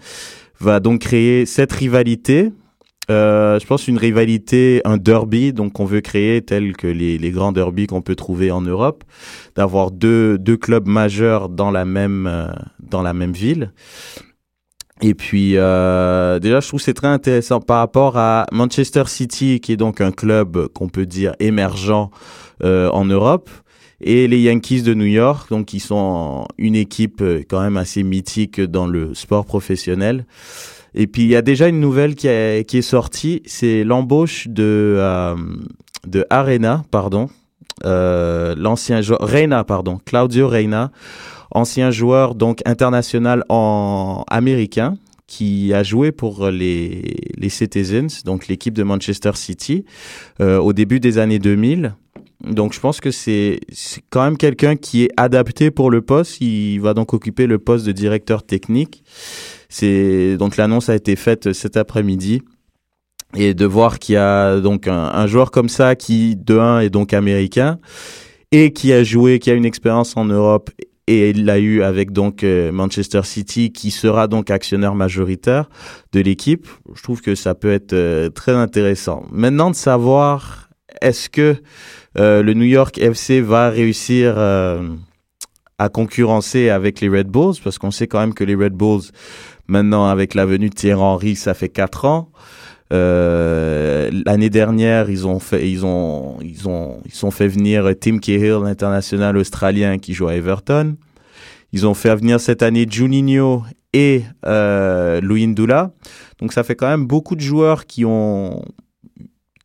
va 0.60 0.80
donc 0.80 1.02
créer 1.02 1.46
cette 1.46 1.72
rivalité. 1.72 2.52
Euh, 3.10 3.60
je 3.60 3.66
pense 3.66 3.88
une 3.88 3.98
rivalité, 3.98 4.82
un 4.86 4.98
derby, 4.98 5.52
donc 5.54 5.80
on 5.80 5.86
veut 5.86 6.02
créer 6.02 6.42
tel 6.42 6.78
que 6.78 6.88
les, 6.88 7.18
les 7.18 7.32
grands 7.32 7.52
derbys 7.52 7.88
qu'on 7.88 8.02
peut 8.02 8.16
trouver 8.16 8.52
en 8.52 8.62
Europe, 8.62 9.04
d'avoir 9.56 9.92
deux, 9.92 10.38
deux 10.38 10.56
clubs 10.56 10.88
majeurs 10.88 11.50
dans 11.50 11.72
la 11.72 11.84
même 11.84 12.28
euh, 12.28 12.48
dans 12.80 13.02
la 13.02 13.14
même 13.14 13.34
ville. 13.34 13.74
Et 15.02 15.16
puis 15.16 15.58
euh, 15.58 16.40
déjà, 16.40 16.60
je 16.60 16.68
trouve 16.68 16.80
c'est 16.80 16.94
très 16.94 17.08
intéressant 17.08 17.60
par 17.60 17.80
rapport 17.80 18.18
à 18.18 18.46
Manchester 18.52 19.04
City, 19.08 19.60
qui 19.60 19.74
est 19.74 19.78
donc 19.78 20.00
un 20.00 20.12
club 20.12 20.68
qu'on 20.70 20.90
peut 20.90 21.08
dire 21.08 21.34
émergent 21.40 22.12
euh, 22.64 22.90
en 22.92 23.06
Europe, 23.06 23.50
et 24.02 24.28
les 24.28 24.42
Yankees 24.42 24.82
de 24.82 24.94
New 24.94 25.06
York, 25.06 25.50
donc 25.50 25.68
qui 25.68 25.80
sont 25.80 26.48
une 26.58 26.76
équipe 26.76 27.22
euh, 27.22 27.44
quand 27.48 27.62
même 27.62 27.78
assez 27.78 28.04
mythique 28.04 28.60
dans 28.60 28.88
le 28.88 29.14
sport 29.14 29.46
professionnel. 29.46 30.26
Et 30.94 31.08
puis 31.08 31.22
il 31.22 31.30
y 31.30 31.36
a 31.36 31.42
déjà 31.42 31.68
une 31.68 31.80
nouvelle 31.80 32.16
qui, 32.16 32.28
est 32.28 32.82
sortie, 32.82 33.42
c'est 33.46 33.84
l'embauche 33.84 34.48
de 34.50 34.98
euh, 34.98 35.36
de 36.06 36.26
Arena, 36.30 36.84
pardon, 36.92 37.30
euh, 37.86 38.56
l'ancien 38.58 39.02
joueur 39.02 39.22
Reina, 39.22 39.64
pardon, 39.64 40.00
Claudio 40.04 40.50
Reina, 40.50 40.92
ancien 41.52 41.92
joueur 41.92 42.36
donc 42.36 42.60
international 42.66 43.46
américain 44.28 44.98
qui 45.28 45.74
a 45.74 45.84
joué 45.84 46.12
pour 46.12 46.50
les 46.50 47.16
les 47.38 47.50
Citizens, 47.50 48.24
donc 48.26 48.48
l'équipe 48.50 48.74
de 48.74 48.84
Manchester 48.84 49.32
City, 49.36 49.86
au 50.40 50.74
début 50.74 51.00
des 51.00 51.20
années 51.20 51.40
2000. 51.40 51.94
Donc 52.44 52.74
je 52.74 52.80
pense 52.80 53.00
que 53.00 53.12
c'est 53.12 53.60
quand 54.10 54.24
même 54.24 54.38
quelqu'un 54.38 54.76
qui 54.76 55.04
est 55.04 55.10
adapté 55.18 55.72
pour 55.72 55.92
le 55.92 56.02
poste. 56.02 56.42
Il 56.42 56.80
va 56.80 56.94
donc 56.94 57.14
occuper 57.14 57.48
le 57.48 57.60
poste 57.60 57.86
de 57.86 57.92
directeur 57.92 58.44
technique. 58.44 59.04
C'est 59.70 60.38
donc 60.38 60.58
l'annonce 60.58 60.90
a 60.90 60.96
été 60.96 61.16
faite 61.16 61.54
cet 61.54 61.78
après-midi 61.78 62.42
et 63.36 63.54
de 63.54 63.66
voir 63.66 64.00
qu'il 64.00 64.16
y 64.16 64.18
a 64.18 64.60
donc 64.60 64.88
un, 64.88 65.12
un 65.14 65.28
joueur 65.28 65.52
comme 65.52 65.70
ça 65.70 65.96
qui 65.96 66.36
de 66.36 66.58
un 66.58 66.82
est 66.82 66.90
donc 66.90 67.14
américain 67.14 67.80
et 68.52 68.74
qui 68.74 68.92
a 68.92 69.04
joué, 69.04 69.40
qui 69.40 69.50
a 69.50 69.54
une 69.54 69.66
expérience 69.66 70.18
en 70.18 70.26
Europe 70.26 70.70
et 71.08 71.32
il 71.32 71.46
l'a 71.46 71.60
eu 71.60 71.84
avec 71.84 72.12
donc 72.12 72.44
euh, 72.44 72.72
Manchester 72.72 73.22
City 73.24 73.72
qui 73.72 73.92
sera 73.92 74.28
donc 74.28 74.50
actionnaire 74.50 74.96
majoritaire 74.96 75.70
de 76.14 76.20
l'équipe. 76.20 76.68
Je 76.94 77.04
trouve 77.04 77.22
que 77.22 77.36
ça 77.36 77.56
peut 77.56 77.72
être 77.72 77.94
euh, 77.94 78.30
très 78.30 78.54
intéressant. 78.54 79.26
Maintenant 79.32 79.72
de 79.72 79.76
savoir 79.76 80.70
est-ce 81.02 81.30
que 81.30 81.56
euh, 82.18 82.44
le 82.44 82.54
New 82.54 82.66
York 82.66 82.98
FC 82.98 83.42
va 83.42 83.70
réussir 83.70 84.34
euh, 84.38 84.90
à 85.78 85.90
concurrencer 85.90 86.70
avec 86.70 87.00
les 87.00 87.10
Red 87.10 87.28
Bulls 87.28 87.56
parce 87.64 87.78
qu'on 87.78 87.92
sait 87.92 88.08
quand 88.08 88.20
même 88.20 88.34
que 88.34 88.44
les 88.44 88.56
Red 88.56 88.74
Bulls 88.74 89.04
maintenant 89.68 90.08
avec 90.08 90.36
la 90.36 90.46
venue 90.46 90.70
de 90.70 90.76
Thierry 90.76 91.00
Henry 91.00 91.36
ça 91.36 91.54
fait 91.54 91.70
quatre 91.70 92.06
ans. 92.06 92.32
Euh, 92.92 94.12
l'année 94.26 94.50
dernière 94.50 95.10
ils 95.10 95.26
ont 95.26 95.40
fait 95.40 95.70
ils 95.70 95.86
ont 95.86 96.38
ils 96.42 96.68
ont 96.68 97.02
ils 97.06 97.26
ont 97.26 97.32
fait 97.32 97.48
venir 97.48 97.90
Tim 98.00 98.18
Cahill 98.18 98.60
l'international 98.64 99.38
australien 99.38 99.98
qui 99.98 100.14
joue 100.14 100.28
à 100.28 100.36
Everton. 100.36 100.98
Ils 101.72 101.88
ont 101.88 101.94
fait 101.94 102.14
venir 102.14 102.42
cette 102.42 102.62
année 102.62 102.86
Juninho 102.90 103.64
et 103.94 104.24
euh, 104.46 105.22
Louis 105.22 105.48
Ndula 105.48 105.92
donc 106.40 106.52
ça 106.52 106.64
fait 106.64 106.76
quand 106.76 106.90
même 106.90 107.08
beaucoup 107.08 107.38
de 107.38 107.42
joueurs 107.42 107.86
qui 107.86 108.04
ont 108.04 108.62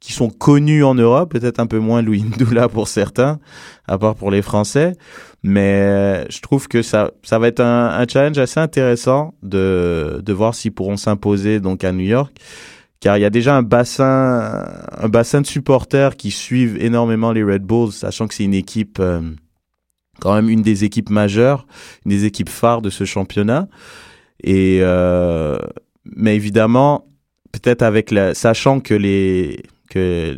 qui 0.07 0.13
sont 0.13 0.31
connus 0.31 0.85
en 0.85 0.95
Europe, 0.95 1.33
peut-être 1.33 1.59
un 1.59 1.67
peu 1.67 1.81
moins 1.81 2.01
Louis 2.01 2.23
Ndoula 2.23 2.69
pour 2.69 2.87
certains, 2.87 3.41
à 3.89 3.99
part 3.99 4.15
pour 4.15 4.31
les 4.31 4.41
Français. 4.41 4.93
Mais 5.43 5.81
euh, 5.83 6.25
je 6.31 6.41
trouve 6.43 6.69
que 6.69 6.81
ça, 6.81 7.11
ça 7.25 7.41
va 7.41 7.49
être 7.49 7.59
un, 7.59 8.07
challenge 8.09 8.39
assez 8.39 8.61
intéressant 8.61 9.35
de, 9.43 10.23
de 10.25 10.33
voir 10.33 10.55
s'ils 10.55 10.71
pourront 10.71 10.97
s'imposer 10.97 11.59
donc 11.59 11.83
à 11.83 11.91
New 11.91 12.05
York. 12.05 12.39
Car 13.01 13.19
il 13.19 13.23
y 13.23 13.25
a 13.25 13.31
déjà 13.31 13.57
un 13.57 13.65
bassin, 13.65 14.65
un 14.97 15.09
bassin 15.09 15.41
de 15.41 15.47
supporters 15.47 16.15
qui 16.15 16.31
suivent 16.31 16.81
énormément 16.81 17.33
les 17.33 17.43
Red 17.43 17.65
Bulls, 17.65 17.91
sachant 17.91 18.29
que 18.29 18.35
c'est 18.35 18.45
une 18.45 18.55
équipe, 18.55 18.99
euh, 19.01 19.23
quand 20.21 20.37
même 20.37 20.49
une 20.49 20.63
des 20.63 20.85
équipes 20.85 21.11
majeures, 21.11 21.67
une 22.05 22.13
des 22.13 22.27
équipes 22.27 22.49
phares 22.49 22.81
de 22.81 22.91
ce 22.91 23.03
championnat. 23.03 23.67
Et, 24.45 24.79
euh, 24.83 25.59
mais 26.05 26.37
évidemment, 26.37 27.09
peut-être 27.51 27.83
avec 27.83 28.13
la, 28.13 28.35
sachant 28.35 28.79
que 28.79 28.95
les, 28.95 29.65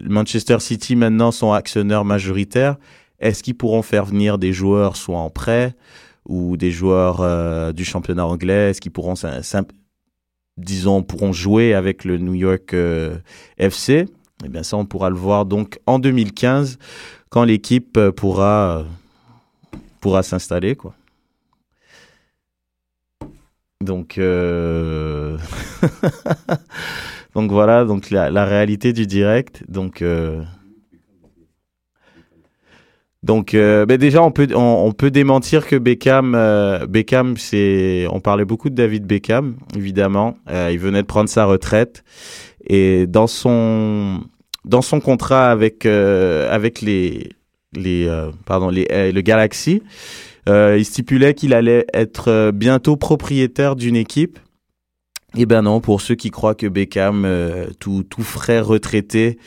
Manchester 0.05 0.59
City 0.61 0.97
maintenant 0.97 1.31
sont 1.31 1.53
actionnaires 1.53 2.05
majoritaires, 2.05 2.77
est-ce 3.21 3.43
qu'ils 3.43 3.57
pourront 3.57 3.83
faire 3.83 4.05
venir 4.05 4.39
des 4.39 4.53
joueurs 4.53 4.97
soit 4.97 5.19
en 5.19 5.31
prêt 5.31 5.75
ou 6.27 6.57
des 6.57 6.71
joueurs 6.71 7.21
euh, 7.21 7.73
du 7.73 7.85
championnat 7.85 8.27
anglais? 8.27 8.71
Est-ce 8.71 8.81
qu'ils 8.81 8.93
pourront, 8.93 9.15
disons, 10.57 11.03
pourront 11.03 11.33
jouer 11.33 11.75
avec 11.75 12.05
le 12.05 12.19
New 12.19 12.35
York 12.35 12.75
euh, 12.75 13.19
FC 13.57 14.07
Eh 14.45 14.49
bien, 14.49 14.63
ça, 14.63 14.77
on 14.77 14.87
pourra 14.87 15.11
le 15.11 15.17
voir 15.17 15.47
donc 15.47 15.81
en 15.87 15.99
2015 15.99 16.79
quand 17.29 17.45
l'équipe 17.45 17.97
euh, 17.97 18.13
pourra 18.13 18.85
pourra 20.01 20.23
s'installer, 20.23 20.77
quoi. 20.77 20.95
Donc. 23.81 24.21
donc 27.35 27.51
voilà, 27.51 27.85
donc 27.85 28.11
la, 28.11 28.45
réalité 28.45 28.93
du 28.93 29.07
direct. 29.07 29.63
Donc, 29.69 30.03
euh... 30.03 30.43
Donc, 33.25 33.53
euh, 33.53 33.85
ben 33.85 33.99
déjà, 33.99 34.23
on 34.23 34.31
peut 34.31 34.49
on, 34.55 34.93
peut 34.93 35.11
démentir 35.11 35.67
que 35.67 35.75
Beckham, 35.77 36.35
euh, 36.37 36.87
Beckham, 36.87 37.37
c'est, 37.37 38.07
on 38.11 38.21
parlait 38.21 38.45
beaucoup 38.45 38.71
de 38.71 38.77
David 38.77 39.07
Beckham, 39.07 39.57
évidemment. 39.77 40.39
Il 40.49 40.79
venait 40.79 41.03
de 41.03 41.07
prendre 41.07 41.29
sa 41.29 41.45
retraite 41.45 42.05
et 42.65 43.07
dans 43.07 43.27
son 43.27 44.21
dans 44.65 44.83
son 44.83 45.01
contrat 45.01 45.51
avec 45.51 45.85
avec 45.85 46.81
les 46.81 47.31
les 47.75 48.09
pardon 48.47 48.71
les 48.71 48.87
le 49.13 49.21
Galaxy, 49.21 49.83
il 50.47 50.85
stipulait 50.85 51.35
qu'il 51.35 51.55
allait 51.55 51.87
être 51.93 52.53
bientôt 52.53 52.97
propriétaire 52.97 53.75
d'une 53.75 53.97
équipe 53.97 54.39
eh 55.37 55.45
ben 55.45 55.63
non, 55.63 55.81
pour 55.81 56.01
ceux 56.01 56.15
qui 56.15 56.31
croient 56.31 56.55
que 56.55 56.67
Beckham, 56.67 57.25
euh, 57.27 57.67
tout, 57.79 58.03
tout 58.03 58.23
frais 58.23 58.61
retraité, 58.61 59.39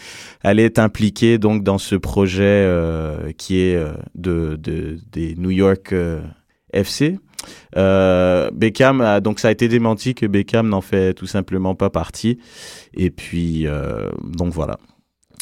allait 0.44 0.66
être 0.66 0.78
impliqué 0.78 1.40
donc 1.40 1.64
dans 1.64 1.80
ce 1.80 1.96
projet 1.96 2.44
euh, 2.44 3.32
qui 3.32 3.60
est 3.60 3.76
euh, 3.76 3.94
de, 4.14 4.58
de, 4.58 5.00
des 5.12 5.36
New 5.36 5.50
York 5.50 5.94
FC. 6.72 7.18
Beckham, 7.74 9.02
a, 9.02 9.22
donc 9.22 9.40
ça 9.40 9.48
a 9.48 9.52
été 9.52 9.68
démenti 9.68 10.14
que 10.14 10.28
Beckham 10.28 10.70
n'en 10.70 10.82
fait 10.82 11.16
tout 11.16 11.26
simplement 11.26 11.74
pas 11.74 11.90
partie. 11.90 12.38
Et 12.94 13.10
puis, 13.10 13.66
donc 14.22 14.54
voilà. 14.54 14.78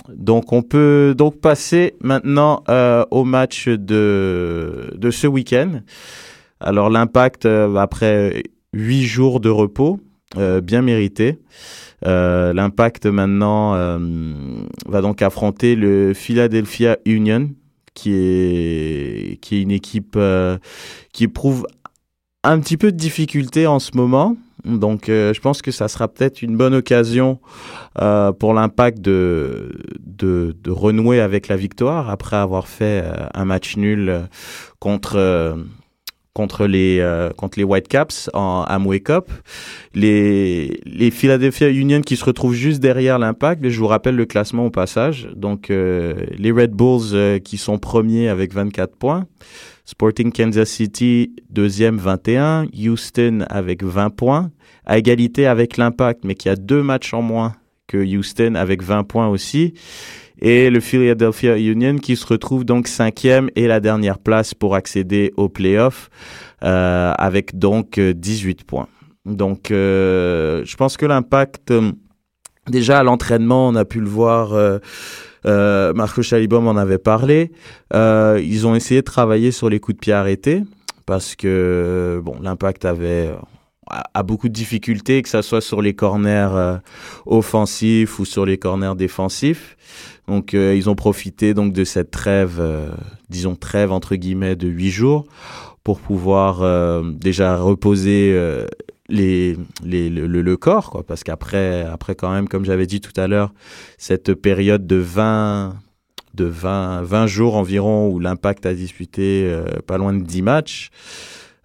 Donc 0.08 0.54
on 0.54 0.62
peut 0.62 1.14
donc 1.18 1.42
passer 1.42 1.96
maintenant 2.00 2.64
au 3.12 3.26
match 3.26 3.68
de, 3.68 4.94
de 4.96 5.12
ce 5.12 5.28
week-end. 5.28 5.82
Alors 6.62 6.90
l'impact, 6.90 7.46
après 7.46 8.44
huit 8.72 9.04
jours 9.04 9.42
de 9.42 9.50
repos, 9.50 10.00
euh, 10.38 10.62
bien 10.62 10.84
mérité. 10.84 11.40
Euh, 12.06 12.54
L'impact 12.54 13.08
maintenant 13.08 13.74
euh, 13.74 13.98
va 14.86 15.02
donc 15.02 15.22
affronter 15.24 15.76
le 15.76 16.14
Philadelphia 16.14 16.98
Union, 17.06 17.50
qui 17.96 18.14
est 18.14 19.40
qui 19.42 19.56
est 19.56 19.62
une 19.62 19.72
équipe 19.72 20.18
qui 21.14 21.24
éprouve 21.24 21.66
un 22.44 22.60
petit 22.60 22.78
peu 22.78 22.92
de 22.92 22.98
difficulté 22.98 23.66
en 23.66 23.80
ce 23.80 23.92
moment. 23.96 24.38
Donc, 24.66 25.06
je 25.08 25.40
pense 25.40 25.62
que 25.62 25.72
ça 25.72 25.88
sera 25.88 26.10
peut-être 26.10 26.42
une 26.42 26.58
bonne 26.58 26.76
occasion 26.76 27.40
pour 27.96 28.54
l'impact 28.54 29.00
de, 29.00 29.72
de, 30.02 30.56
de, 30.62 30.70
renouer 30.70 31.22
avec 31.22 31.48
la 31.48 31.56
victoire 31.56 32.10
après 32.10 32.36
avoir 32.36 32.68
fait 32.68 33.04
un 33.34 33.46
match 33.46 33.78
nul 33.78 34.28
contre 34.80 35.58
contre 36.34 36.68
les 36.68 37.00
euh, 37.00 37.32
contre 37.32 37.58
les 37.58 37.64
Whitecaps 37.64 38.30
en 38.34 38.64
Amway 38.64 39.00
Cup. 39.00 39.30
Les 39.94 40.80
les 40.86 41.12
Philadelphia 41.12 41.70
Union 41.70 42.02
qui 42.02 42.16
se 42.16 42.26
retrouvent 42.26 42.54
juste 42.54 42.80
derrière 42.80 43.20
l'Impact. 43.20 43.68
Je 43.68 43.80
vous 43.80 43.88
rappelle 43.88 44.16
le 44.16 44.26
classement 44.26 44.66
au 44.66 44.70
passage. 44.70 45.30
Donc 45.36 45.70
euh, 45.70 46.14
les 46.38 46.52
Red 46.52 46.72
Bulls 46.72 47.14
euh, 47.14 47.40
qui 47.40 47.58
sont 47.58 47.78
premiers 47.78 48.30
avec 48.30 48.54
24 48.54 48.96
points. 48.96 49.26
Sporting 49.86 50.32
Kansas 50.32 50.70
City 50.70 51.36
deuxième 51.50 51.98
21. 51.98 52.68
Houston 52.78 53.46
avec 53.50 53.84
20 53.84 54.12
points. 54.12 54.52
À 54.86 54.98
égalité 54.98 55.46
avec 55.46 55.78
l'Impact, 55.78 56.24
mais 56.24 56.36
qui 56.36 56.50
a 56.50 56.56
deux 56.56 56.82
matchs 56.82 57.14
en 57.14 57.22
moins 57.22 57.54
que 57.88 57.98
Houston 57.98 58.56
avec 58.56 58.84
20 58.84 59.04
points 59.04 59.28
aussi 59.28 59.74
et 60.42 60.70
le 60.70 60.80
Philadelphia 60.80 61.58
Union 61.58 61.98
qui 61.98 62.16
se 62.16 62.26
retrouve 62.26 62.66
donc 62.66 62.88
cinquième 62.88 63.50
et 63.56 63.68
la 63.68 63.80
dernière 63.80 64.20
place 64.20 64.54
pour 64.54 64.76
accéder 64.76 65.34
aux 65.38 65.50
playoffs 65.50 66.10
euh, 66.64 67.14
avec 67.18 67.58
donc 67.58 68.00
18 68.00 68.64
points. 68.64 68.88
Donc 69.26 69.72
euh, 69.72 70.64
je 70.66 70.76
pense 70.76 70.98
que 70.98 71.06
l'impact, 71.06 71.72
euh, 71.72 71.92
déjà 72.68 73.00
à 73.00 73.04
l'entraînement, 73.04 73.68
on 73.68 73.76
a 73.76 73.86
pu 73.86 74.00
le 74.00 74.08
voir. 74.08 74.54
Euh, 74.54 74.80
euh, 75.46 75.94
Marco 75.94 76.22
Chalibom 76.22 76.68
en 76.68 76.76
avait 76.76 76.98
parlé. 76.98 77.52
Euh, 77.94 78.42
ils 78.44 78.68
ont 78.68 78.76
essayé 78.76 79.02
de 79.02 79.06
travailler 79.06 79.52
sur 79.52 79.70
les 79.70 79.80
coups 79.80 79.96
de 79.96 80.00
pied 80.00 80.14
arrêtés 80.14 80.64
parce 81.06 81.36
que 81.36 82.22
bon, 82.24 82.36
l'impact 82.42 82.86
avait 82.86 83.34
a, 83.88 84.22
beaucoup 84.22 84.50
de 84.50 84.54
difficultés, 84.54 85.22
que 85.22 85.30
ça 85.30 85.42
soit 85.42 85.62
sur 85.62 85.82
les 85.82 85.96
corners 85.96 86.78
offensifs 87.26 88.20
ou 88.20 88.26
sur 88.26 88.46
les 88.46 88.58
corners 88.60 88.94
défensifs. 88.96 89.76
Donc 90.30 90.54
euh, 90.54 90.76
ils 90.76 90.92
ont 90.92 90.96
profité 90.96 91.56
donc 91.56 91.74
de 91.74 91.84
cette 91.84 92.12
trêve, 92.12 92.58
euh, 92.60 92.92
disons 93.30 93.56
trêve 93.56 93.92
entre 93.92 94.16
guillemets 94.16 94.56
de 94.56 94.68
huit 94.68 94.92
jours 94.92 95.26
pour 95.84 96.00
pouvoir 96.00 96.62
euh, 96.62 97.02
déjà 97.04 97.58
reposer 97.58 98.38
le, 99.10 100.56
corps, 100.56 101.04
parce 101.08 101.24
qu'après, 101.24 101.82
après 101.82 102.14
quand 102.14 102.32
même, 102.32 102.48
comme 102.48 102.64
j'avais 102.64 102.86
dit 102.86 103.02
tout 103.02 103.20
à 103.20 103.28
l'heure, 103.28 103.52
cette 103.98 104.36
période 104.36 104.86
de 104.86 104.98
20, 104.98 105.74
de 106.36 106.46
20, 106.46 107.02
20 107.02 107.26
jours 107.26 107.56
environ 107.56 108.08
où 108.10 108.20
l'impact 108.20 108.68
a 108.68 108.76
disputé 108.76 109.52
pas 109.88 109.98
loin 109.98 110.14
de 110.14 110.22
10 110.22 110.44
matchs, 110.44 110.92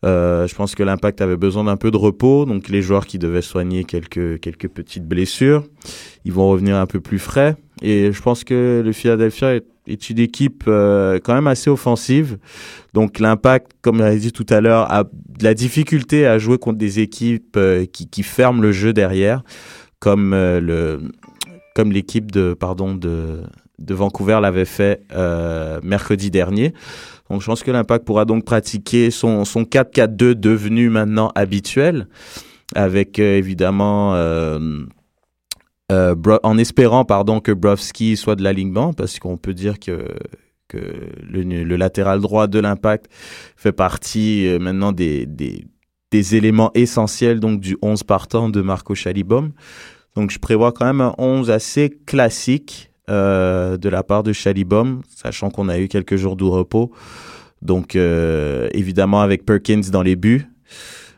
euh, 0.04 0.46
je 0.46 0.54
pense 0.54 0.74
que 0.74 0.82
l'impact 0.82 1.20
avait 1.20 1.36
besoin 1.36 1.64
d'un 1.64 1.76
peu 1.76 1.90
de 1.90 1.96
repos, 1.96 2.44
donc 2.44 2.68
les 2.68 2.82
joueurs 2.82 3.06
qui 3.06 3.18
devaient 3.18 3.42
soigner 3.42 3.84
quelques, 3.84 4.38
quelques 4.40 4.68
petites 4.68 5.06
blessures, 5.06 5.64
ils 6.24 6.32
vont 6.32 6.48
revenir 6.48 6.76
un 6.76 6.86
peu 6.86 7.00
plus 7.00 7.18
frais. 7.18 7.56
Et 7.82 8.12
je 8.12 8.22
pense 8.22 8.44
que 8.44 8.82
le 8.84 8.92
Philadelphia 8.92 9.54
est, 9.54 10.10
une 10.10 10.18
équipe 10.18 10.64
euh, 10.68 11.18
quand 11.22 11.34
même 11.34 11.46
assez 11.46 11.70
offensive. 11.70 12.38
Donc 12.92 13.18
l'impact, 13.18 13.72
comme 13.82 13.98
j'avais 13.98 14.18
dit 14.18 14.32
tout 14.32 14.46
à 14.48 14.60
l'heure, 14.60 14.92
a 14.92 15.04
de 15.04 15.44
la 15.44 15.54
difficulté 15.54 16.26
à 16.26 16.38
jouer 16.38 16.58
contre 16.58 16.78
des 16.78 17.00
équipes 17.00 17.56
euh, 17.56 17.86
qui, 17.86 18.22
ferment 18.22 18.62
le 18.62 18.72
jeu 18.72 18.92
derrière, 18.92 19.42
comme 19.98 20.32
le 20.32 21.00
comme 21.74 21.90
l'équipe 21.90 22.30
de 22.30 22.54
pardon 22.54 22.94
de 22.94 23.42
Vancouver 23.80 24.38
l'avait 24.40 24.64
fait 24.64 25.00
mercredi 25.82 26.30
dernier. 26.30 26.72
Donc 27.30 27.40
je 27.40 27.46
pense 27.46 27.62
que 27.62 27.70
l'Impact 27.70 28.04
pourra 28.04 28.24
donc 28.24 28.44
pratiquer 28.44 29.10
son, 29.10 29.44
son 29.44 29.62
4-4-2 29.62 30.34
devenu 30.34 30.90
maintenant 30.90 31.32
habituel, 31.34 32.08
avec 32.74 33.18
euh, 33.18 33.36
évidemment... 33.36 34.14
Euh, 34.14 34.84
euh, 35.92 36.14
en 36.42 36.56
espérant 36.56 37.04
pardon 37.04 37.40
que 37.40 37.52
Brovski 37.52 38.16
soit 38.16 38.36
de 38.36 38.42
l'alignement 38.42 38.94
parce 38.94 39.18
qu'on 39.18 39.36
peut 39.36 39.52
dire 39.52 39.78
que 39.78 40.08
que 40.66 40.78
le, 41.28 41.76
latéral 41.76 42.22
droit 42.22 42.46
de 42.46 42.58
l'impact 42.58 43.06
fait 43.54 43.70
partie 43.70 44.48
maintenant 44.58 44.92
des, 44.92 45.26
des, 45.26 45.66
des, 46.10 46.36
éléments 46.36 46.70
essentiels 46.74 47.38
donc 47.38 47.60
du 47.60 47.76
11 47.82 48.02
partant 48.04 48.48
de 48.48 48.62
Marco 48.62 48.94
Chalibom. 48.94 49.52
Donc 50.16 50.30
je 50.30 50.38
prévois 50.38 50.72
quand 50.72 50.86
même 50.86 51.02
un 51.02 51.14
11 51.18 51.50
assez 51.50 51.90
classique 52.06 52.90
euh, 53.10 53.76
de 53.76 53.90
la 53.90 54.02
part 54.02 54.22
de 54.22 54.32
Chalibom, 54.32 55.02
sachant 55.14 55.50
qu'on 55.50 55.68
a 55.68 55.78
eu 55.78 55.88
quelques 55.88 56.16
jours 56.16 56.36
de 56.36 56.44
repos. 56.44 56.90
Donc, 57.60 57.96
euh, 57.96 58.68
évidemment, 58.72 59.20
avec 59.20 59.44
Perkins 59.44 59.82
dans 59.92 60.02
les 60.02 60.16
buts. 60.16 60.46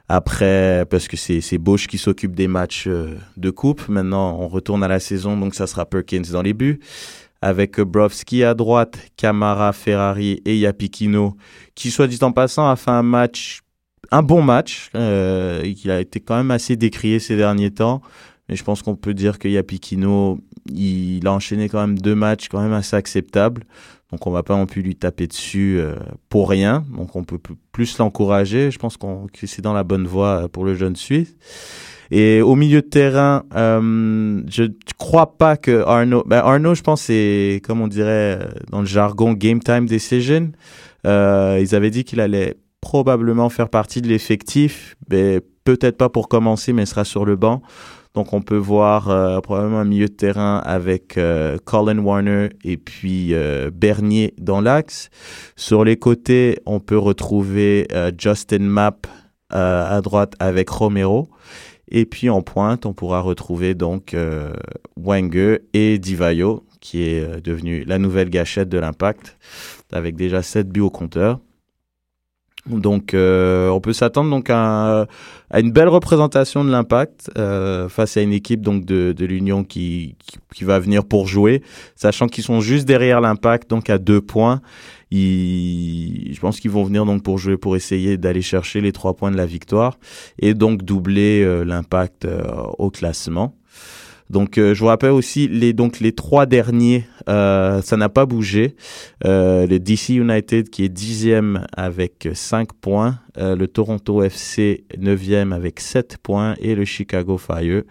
Après, 0.08 0.84
parce 0.90 1.06
que 1.06 1.16
c'est, 1.16 1.58
Bosch 1.58 1.86
qui 1.86 1.98
s'occupe 1.98 2.34
des 2.34 2.48
matchs 2.48 2.88
euh, 2.88 3.14
de 3.36 3.50
coupe. 3.50 3.88
Maintenant, 3.88 4.36
on 4.40 4.48
retourne 4.48 4.82
à 4.82 4.88
la 4.88 4.98
saison, 4.98 5.36
donc 5.36 5.54
ça 5.54 5.68
sera 5.68 5.86
Perkins 5.86 6.22
dans 6.32 6.42
les 6.42 6.54
buts. 6.54 6.80
Avec 7.40 7.80
Brovski 7.80 8.42
à 8.42 8.54
droite, 8.54 8.98
Camara, 9.16 9.72
Ferrari 9.72 10.42
et 10.44 10.58
Yapikino, 10.58 11.36
qui, 11.76 11.92
soit 11.92 12.08
dit 12.08 12.18
en 12.22 12.32
passant, 12.32 12.68
a 12.68 12.74
fait 12.74 12.90
un 12.90 13.04
match, 13.04 13.60
un 14.10 14.22
bon 14.22 14.42
match, 14.42 14.90
qui 14.90 15.90
a 15.90 16.00
été 16.00 16.18
quand 16.18 16.36
même 16.36 16.50
assez 16.50 16.74
décrié 16.74 17.20
ces 17.20 17.36
derniers 17.36 17.70
temps. 17.70 18.00
Mais 18.48 18.56
je 18.56 18.64
pense 18.64 18.82
qu'on 18.82 18.96
peut 18.96 19.14
dire 19.14 19.38
que 19.38 19.48
Yapikino, 19.48 20.40
il 20.72 21.26
a 21.26 21.32
enchaîné 21.32 21.68
quand 21.68 21.80
même 21.80 21.98
deux 21.98 22.14
matchs 22.14 22.48
quand 22.48 22.60
même 22.60 22.72
assez 22.72 22.96
acceptables. 22.96 23.64
Donc 24.12 24.26
on 24.26 24.30
va 24.30 24.42
pas 24.42 24.56
non 24.56 24.66
plus 24.66 24.82
lui 24.82 24.94
taper 24.94 25.26
dessus 25.26 25.78
euh, 25.78 25.96
pour 26.28 26.48
rien. 26.48 26.84
Donc 26.96 27.16
on 27.16 27.24
peut 27.24 27.40
plus 27.72 27.98
l'encourager. 27.98 28.70
Je 28.70 28.78
pense 28.78 28.96
qu'on 28.96 29.26
que 29.26 29.46
c'est 29.46 29.62
dans 29.62 29.72
la 29.72 29.84
bonne 29.84 30.06
voie 30.06 30.44
euh, 30.44 30.48
pour 30.48 30.64
le 30.64 30.74
jeune 30.74 30.96
Suisse. 30.96 31.34
Et 32.12 32.40
au 32.40 32.54
milieu 32.54 32.82
de 32.82 32.86
terrain, 32.86 33.42
euh, 33.56 34.40
je 34.48 34.62
ne 34.62 34.68
crois 34.96 35.36
pas 35.36 35.56
que 35.56 35.82
Arnaud. 35.84 36.22
Ben 36.24 36.38
Arnaud, 36.38 36.76
je 36.76 36.82
pense, 36.82 37.02
c'est 37.02 37.60
comme 37.64 37.80
on 37.80 37.88
dirait 37.88 38.38
euh, 38.40 38.48
dans 38.70 38.80
le 38.80 38.86
jargon 38.86 39.32
game 39.32 39.60
time 39.60 39.86
decision. 39.86 40.52
Ils 41.04 41.74
avaient 41.74 41.90
dit 41.90 42.04
qu'il 42.04 42.20
allait 42.20 42.56
probablement 42.80 43.48
faire 43.48 43.68
partie 43.68 44.02
de 44.02 44.08
l'effectif, 44.08 44.96
mais 45.10 45.40
peut-être 45.64 45.96
pas 45.96 46.08
pour 46.08 46.28
commencer, 46.28 46.72
mais 46.72 46.84
il 46.84 46.86
sera 46.86 47.04
sur 47.04 47.24
le 47.24 47.36
banc. 47.36 47.62
Donc 48.16 48.32
on 48.32 48.40
peut 48.40 48.56
voir 48.56 49.10
euh, 49.10 49.40
probablement 49.42 49.80
un 49.80 49.84
milieu 49.84 50.06
de 50.06 50.12
terrain 50.12 50.62
avec 50.64 51.18
euh, 51.18 51.58
Colin 51.66 51.98
Warner 51.98 52.48
et 52.64 52.78
puis 52.78 53.34
euh, 53.34 53.70
Bernier 53.70 54.32
dans 54.38 54.62
l'axe. 54.62 55.10
Sur 55.54 55.84
les 55.84 55.98
côtés, 55.98 56.58
on 56.64 56.80
peut 56.80 56.96
retrouver 56.96 57.86
Justin 58.16 58.60
Mapp 58.60 59.06
à 59.50 60.00
droite 60.00 60.32
avec 60.38 60.70
Romero. 60.70 61.28
Et 61.88 62.06
puis 62.06 62.30
en 62.30 62.40
pointe, 62.40 62.86
on 62.86 62.94
pourra 62.94 63.20
retrouver 63.20 63.74
donc 63.74 64.16
Wenge 64.96 65.60
et 65.74 65.98
Divayo, 65.98 66.64
qui 66.80 67.02
est 67.02 67.40
devenu 67.42 67.84
la 67.84 67.98
nouvelle 67.98 68.30
gâchette 68.30 68.68
de 68.68 68.78
l'impact, 68.78 69.36
avec 69.92 70.16
déjà 70.16 70.42
7 70.42 70.68
buts 70.68 70.80
au 70.80 70.90
compteur. 70.90 71.38
Donc, 72.68 73.14
euh, 73.14 73.68
on 73.68 73.80
peut 73.80 73.92
s'attendre 73.92 74.30
donc 74.30 74.50
à, 74.50 75.06
une 75.54 75.70
belle 75.70 75.88
représentation 75.88 76.64
de 76.64 76.70
l'impact 76.70 77.30
euh, 77.38 77.88
face 77.88 78.16
à 78.16 78.22
une 78.22 78.32
équipe 78.32 78.60
donc 78.60 78.84
de, 78.84 79.14
l'Union 79.24 79.62
qui, 79.64 80.16
qui, 80.54 80.64
va 80.64 80.78
venir 80.78 81.04
pour 81.04 81.28
jouer, 81.28 81.62
sachant 81.94 82.26
qu'ils 82.26 82.44
sont 82.44 82.60
juste 82.60 82.86
derrière 82.86 83.20
l'impact, 83.20 83.70
donc 83.70 83.88
à 83.88 83.98
deux 83.98 84.20
points. 84.20 84.60
Je 85.12 86.40
pense 86.40 86.58
qu'ils 86.58 86.72
vont 86.72 86.82
venir 86.82 87.06
donc 87.06 87.22
pour 87.22 87.38
jouer, 87.38 87.56
pour 87.56 87.76
essayer 87.76 88.16
d'aller 88.16 88.42
chercher 88.42 88.80
les 88.80 88.92
trois 88.92 89.14
points 89.14 89.30
de 89.30 89.36
la 89.36 89.46
victoire 89.46 89.98
et 90.40 90.54
donc 90.54 90.82
doubler 90.82 91.42
euh, 91.44 91.64
l'impact 91.64 92.26
au 92.78 92.90
classement. 92.90 93.54
Donc 94.30 94.58
euh, 94.58 94.74
je 94.74 94.80
vous 94.80 94.86
rappelle 94.86 95.10
aussi 95.10 95.48
les 95.48 95.72
donc 95.72 96.00
les 96.00 96.12
trois 96.12 96.46
derniers, 96.46 97.06
euh, 97.28 97.80
ça 97.82 97.96
n'a 97.96 98.08
pas 98.08 98.26
bougé. 98.26 98.74
Euh, 99.24 99.66
le 99.66 99.78
DC 99.78 100.10
United 100.10 100.68
qui 100.68 100.84
est 100.84 100.88
dixième 100.88 101.66
avec 101.76 102.28
5 102.34 102.72
points, 102.72 103.20
euh, 103.38 103.56
le 103.56 103.68
Toronto 103.68 104.22
FC 104.22 104.84
neuvième 104.98 105.52
avec 105.52 105.80
7 105.80 106.18
points 106.22 106.54
et 106.60 106.74
le 106.74 106.84
Chicago 106.84 107.38
Fire 107.38 107.82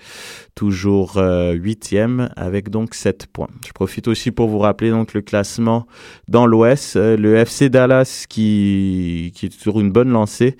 toujours 0.55 1.17
euh, 1.17 1.51
huitième 1.51 2.29
avec 2.37 2.69
donc 2.69 2.95
7 2.95 3.27
points. 3.31 3.49
Je 3.67 3.73
profite 3.73 4.07
aussi 4.07 4.31
pour 4.31 4.47
vous 4.47 4.59
rappeler 4.59 4.89
donc 4.89 5.13
le 5.13 5.21
classement 5.21 5.85
dans 6.29 6.45
l'Ouest. 6.45 6.95
Euh, 6.95 7.17
le 7.17 7.35
FC 7.35 7.69
Dallas 7.69 8.25
qui 8.27 9.33
qui 9.35 9.47
est 9.47 9.53
sur 9.53 9.79
une 9.79 9.91
bonne 9.91 10.09
lancée 10.09 10.55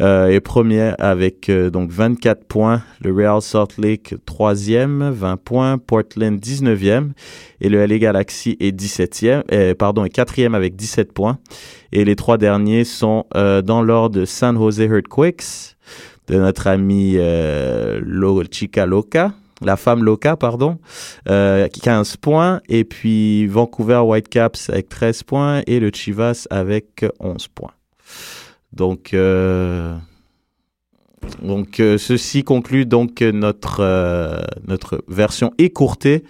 euh, 0.00 0.28
est 0.28 0.40
premier 0.40 0.92
avec 0.98 1.48
euh, 1.48 1.70
donc 1.70 1.90
24 1.90 2.44
points. 2.44 2.82
Le 3.02 3.12
Real 3.12 3.42
Salt 3.42 3.78
Lake 3.78 4.14
troisième 4.24 5.10
20 5.10 5.36
points. 5.38 5.78
Portland 5.78 6.38
19e 6.38 7.10
et 7.62 7.68
le 7.68 7.86
LA 7.86 7.98
Galaxy 7.98 8.56
est 8.60 8.76
17e, 8.78 9.44
euh, 9.52 9.74
pardon, 9.74 10.04
est 10.04 10.10
quatrième 10.10 10.54
avec 10.54 10.76
17 10.76 11.12
points. 11.12 11.38
Et 11.92 12.04
les 12.04 12.16
trois 12.16 12.36
derniers 12.36 12.84
sont 12.84 13.24
euh, 13.36 13.62
dans 13.62 13.82
l'ordre 13.82 14.24
San 14.24 14.58
Jose 14.58 14.80
Earthquakes, 14.80 15.76
de 16.26 16.36
notre 16.36 16.66
ami 16.66 17.14
euh, 17.16 18.00
la 19.64 19.76
femme 19.76 20.02
Loca, 20.02 20.36
pardon, 20.36 20.78
euh, 21.28 21.68
15 21.68 22.16
points. 22.16 22.60
Et 22.68 22.82
puis 22.82 23.46
Vancouver 23.46 24.02
Whitecaps 24.04 24.68
avec 24.68 24.88
13 24.88 25.22
points 25.22 25.62
et 25.68 25.78
le 25.78 25.90
Chivas 25.94 26.48
avec 26.50 27.06
11 27.20 27.46
points. 27.46 27.70
Donc, 28.72 29.14
euh, 29.14 29.94
donc 31.42 31.78
euh, 31.78 31.96
ceci 31.96 32.42
conclut 32.42 32.86
euh, 32.90 34.42
notre 34.66 35.04
version 35.06 35.52
écourtée 35.58 36.24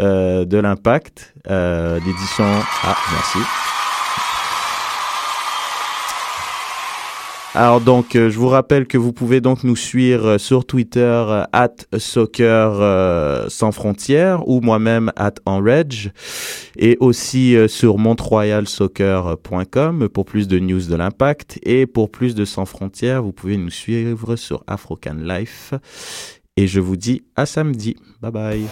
euh, 0.00 0.44
de 0.44 0.58
l'impact 0.58 1.34
euh, 1.50 1.98
d'édition. 2.00 2.44
Ah, 2.82 2.96
merci. 3.12 3.38
Alors 7.54 7.80
donc, 7.80 8.14
euh, 8.14 8.28
je 8.28 8.38
vous 8.38 8.48
rappelle 8.48 8.86
que 8.86 8.98
vous 8.98 9.14
pouvez 9.14 9.40
donc 9.40 9.64
nous 9.64 9.76
suivre 9.76 10.26
euh, 10.26 10.38
sur 10.38 10.66
Twitter 10.66 11.24
at 11.54 11.72
soccer 11.96 13.50
sans 13.50 13.72
frontières 13.72 14.46
ou 14.46 14.60
moi-même 14.60 15.10
at 15.16 15.32
enrage 15.46 16.10
et 16.76 16.98
aussi 17.00 17.56
sur 17.68 17.96
montroyalsoccer.com 17.96 20.10
pour 20.10 20.26
plus 20.26 20.48
de 20.48 20.58
news 20.58 20.82
de 20.82 20.94
l'impact 20.94 21.58
et 21.62 21.86
pour 21.86 22.10
plus 22.10 22.34
de 22.34 22.44
sans 22.44 22.66
frontières, 22.66 23.22
vous 23.22 23.32
pouvez 23.32 23.56
nous 23.56 23.70
suivre 23.70 24.36
sur 24.36 24.62
Afrocan 24.66 25.14
Life 25.14 25.72
et 26.58 26.66
je 26.66 26.80
vous 26.80 26.96
dis 26.96 27.22
à 27.36 27.46
samedi. 27.46 27.96
Bye 28.20 28.32
bye. 28.32 28.66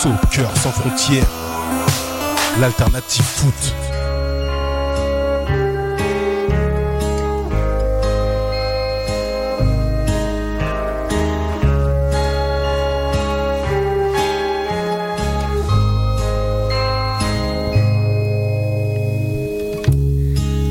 Soccer 0.00 0.50
sans 0.56 0.72
frontières. 0.72 1.26
L'alternative 2.60 3.24
foot. 3.24 3.74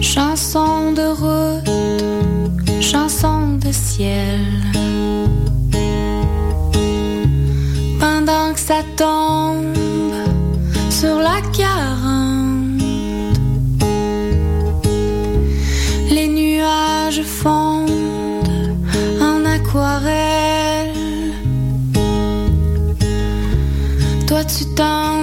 Chanson 0.02 0.92
de 0.94 1.08
route, 1.22 2.82
chanson 2.82 3.58
de 3.58 3.72
ciel. 3.72 4.81
Ça 8.72 8.84
tombe 8.96 9.76
sur 10.90 11.18
la 11.20 11.42
quarante, 11.52 12.82
les 16.10 16.30
nuages 16.30 17.22
fondent 17.22 17.92
en 19.20 19.44
aquarelle. 19.44 20.94
Toi 24.26 24.42
tu 24.46 24.64
t'endors, 24.78 25.21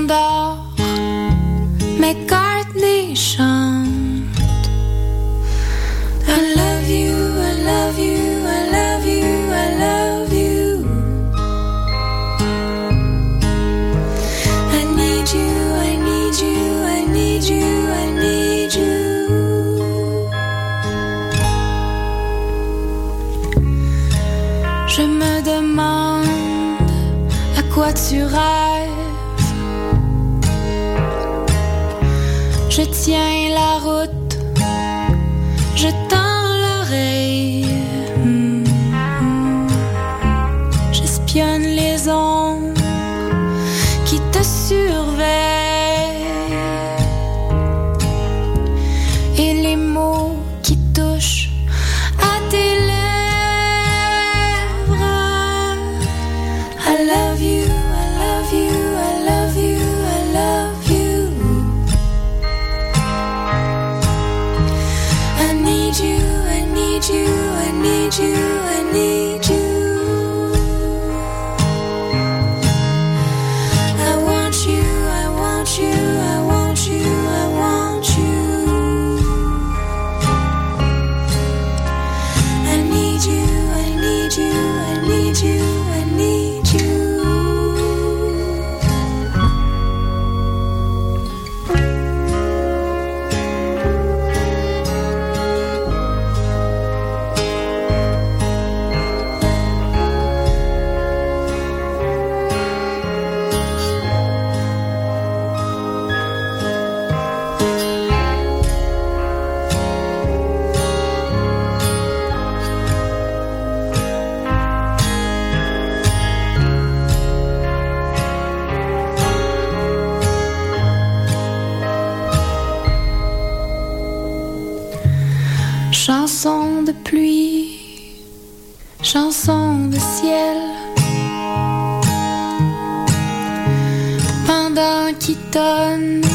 done 135.59 136.28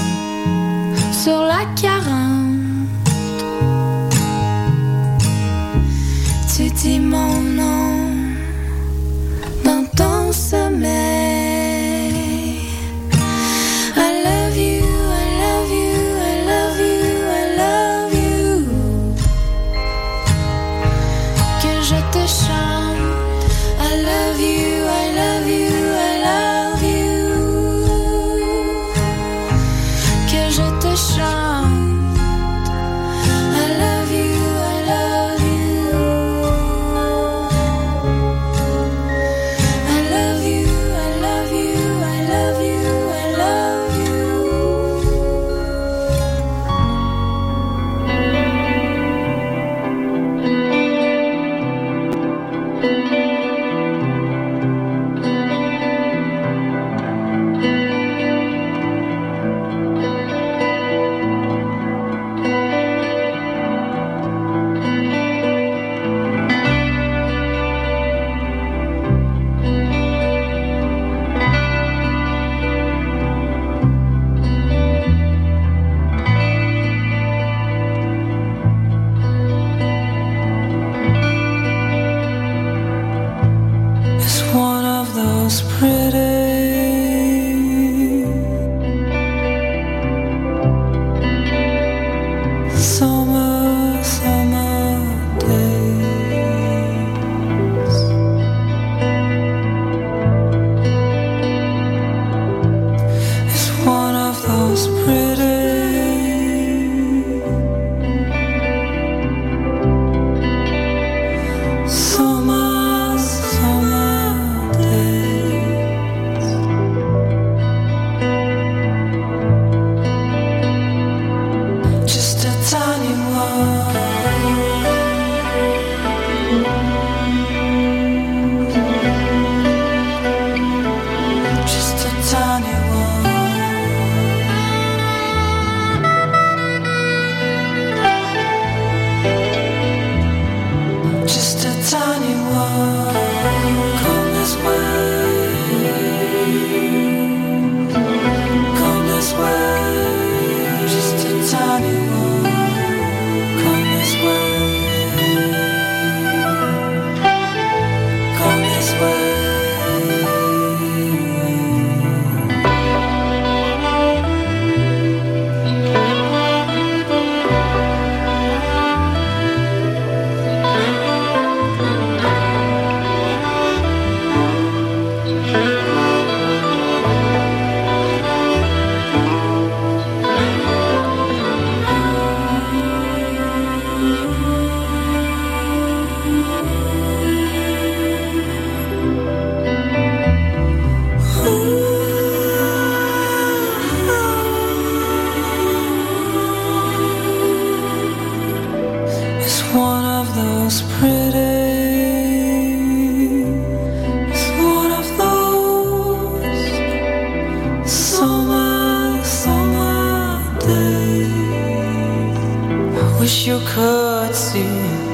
you 213.45 213.59
could 213.65 214.33
see. 214.33 215.12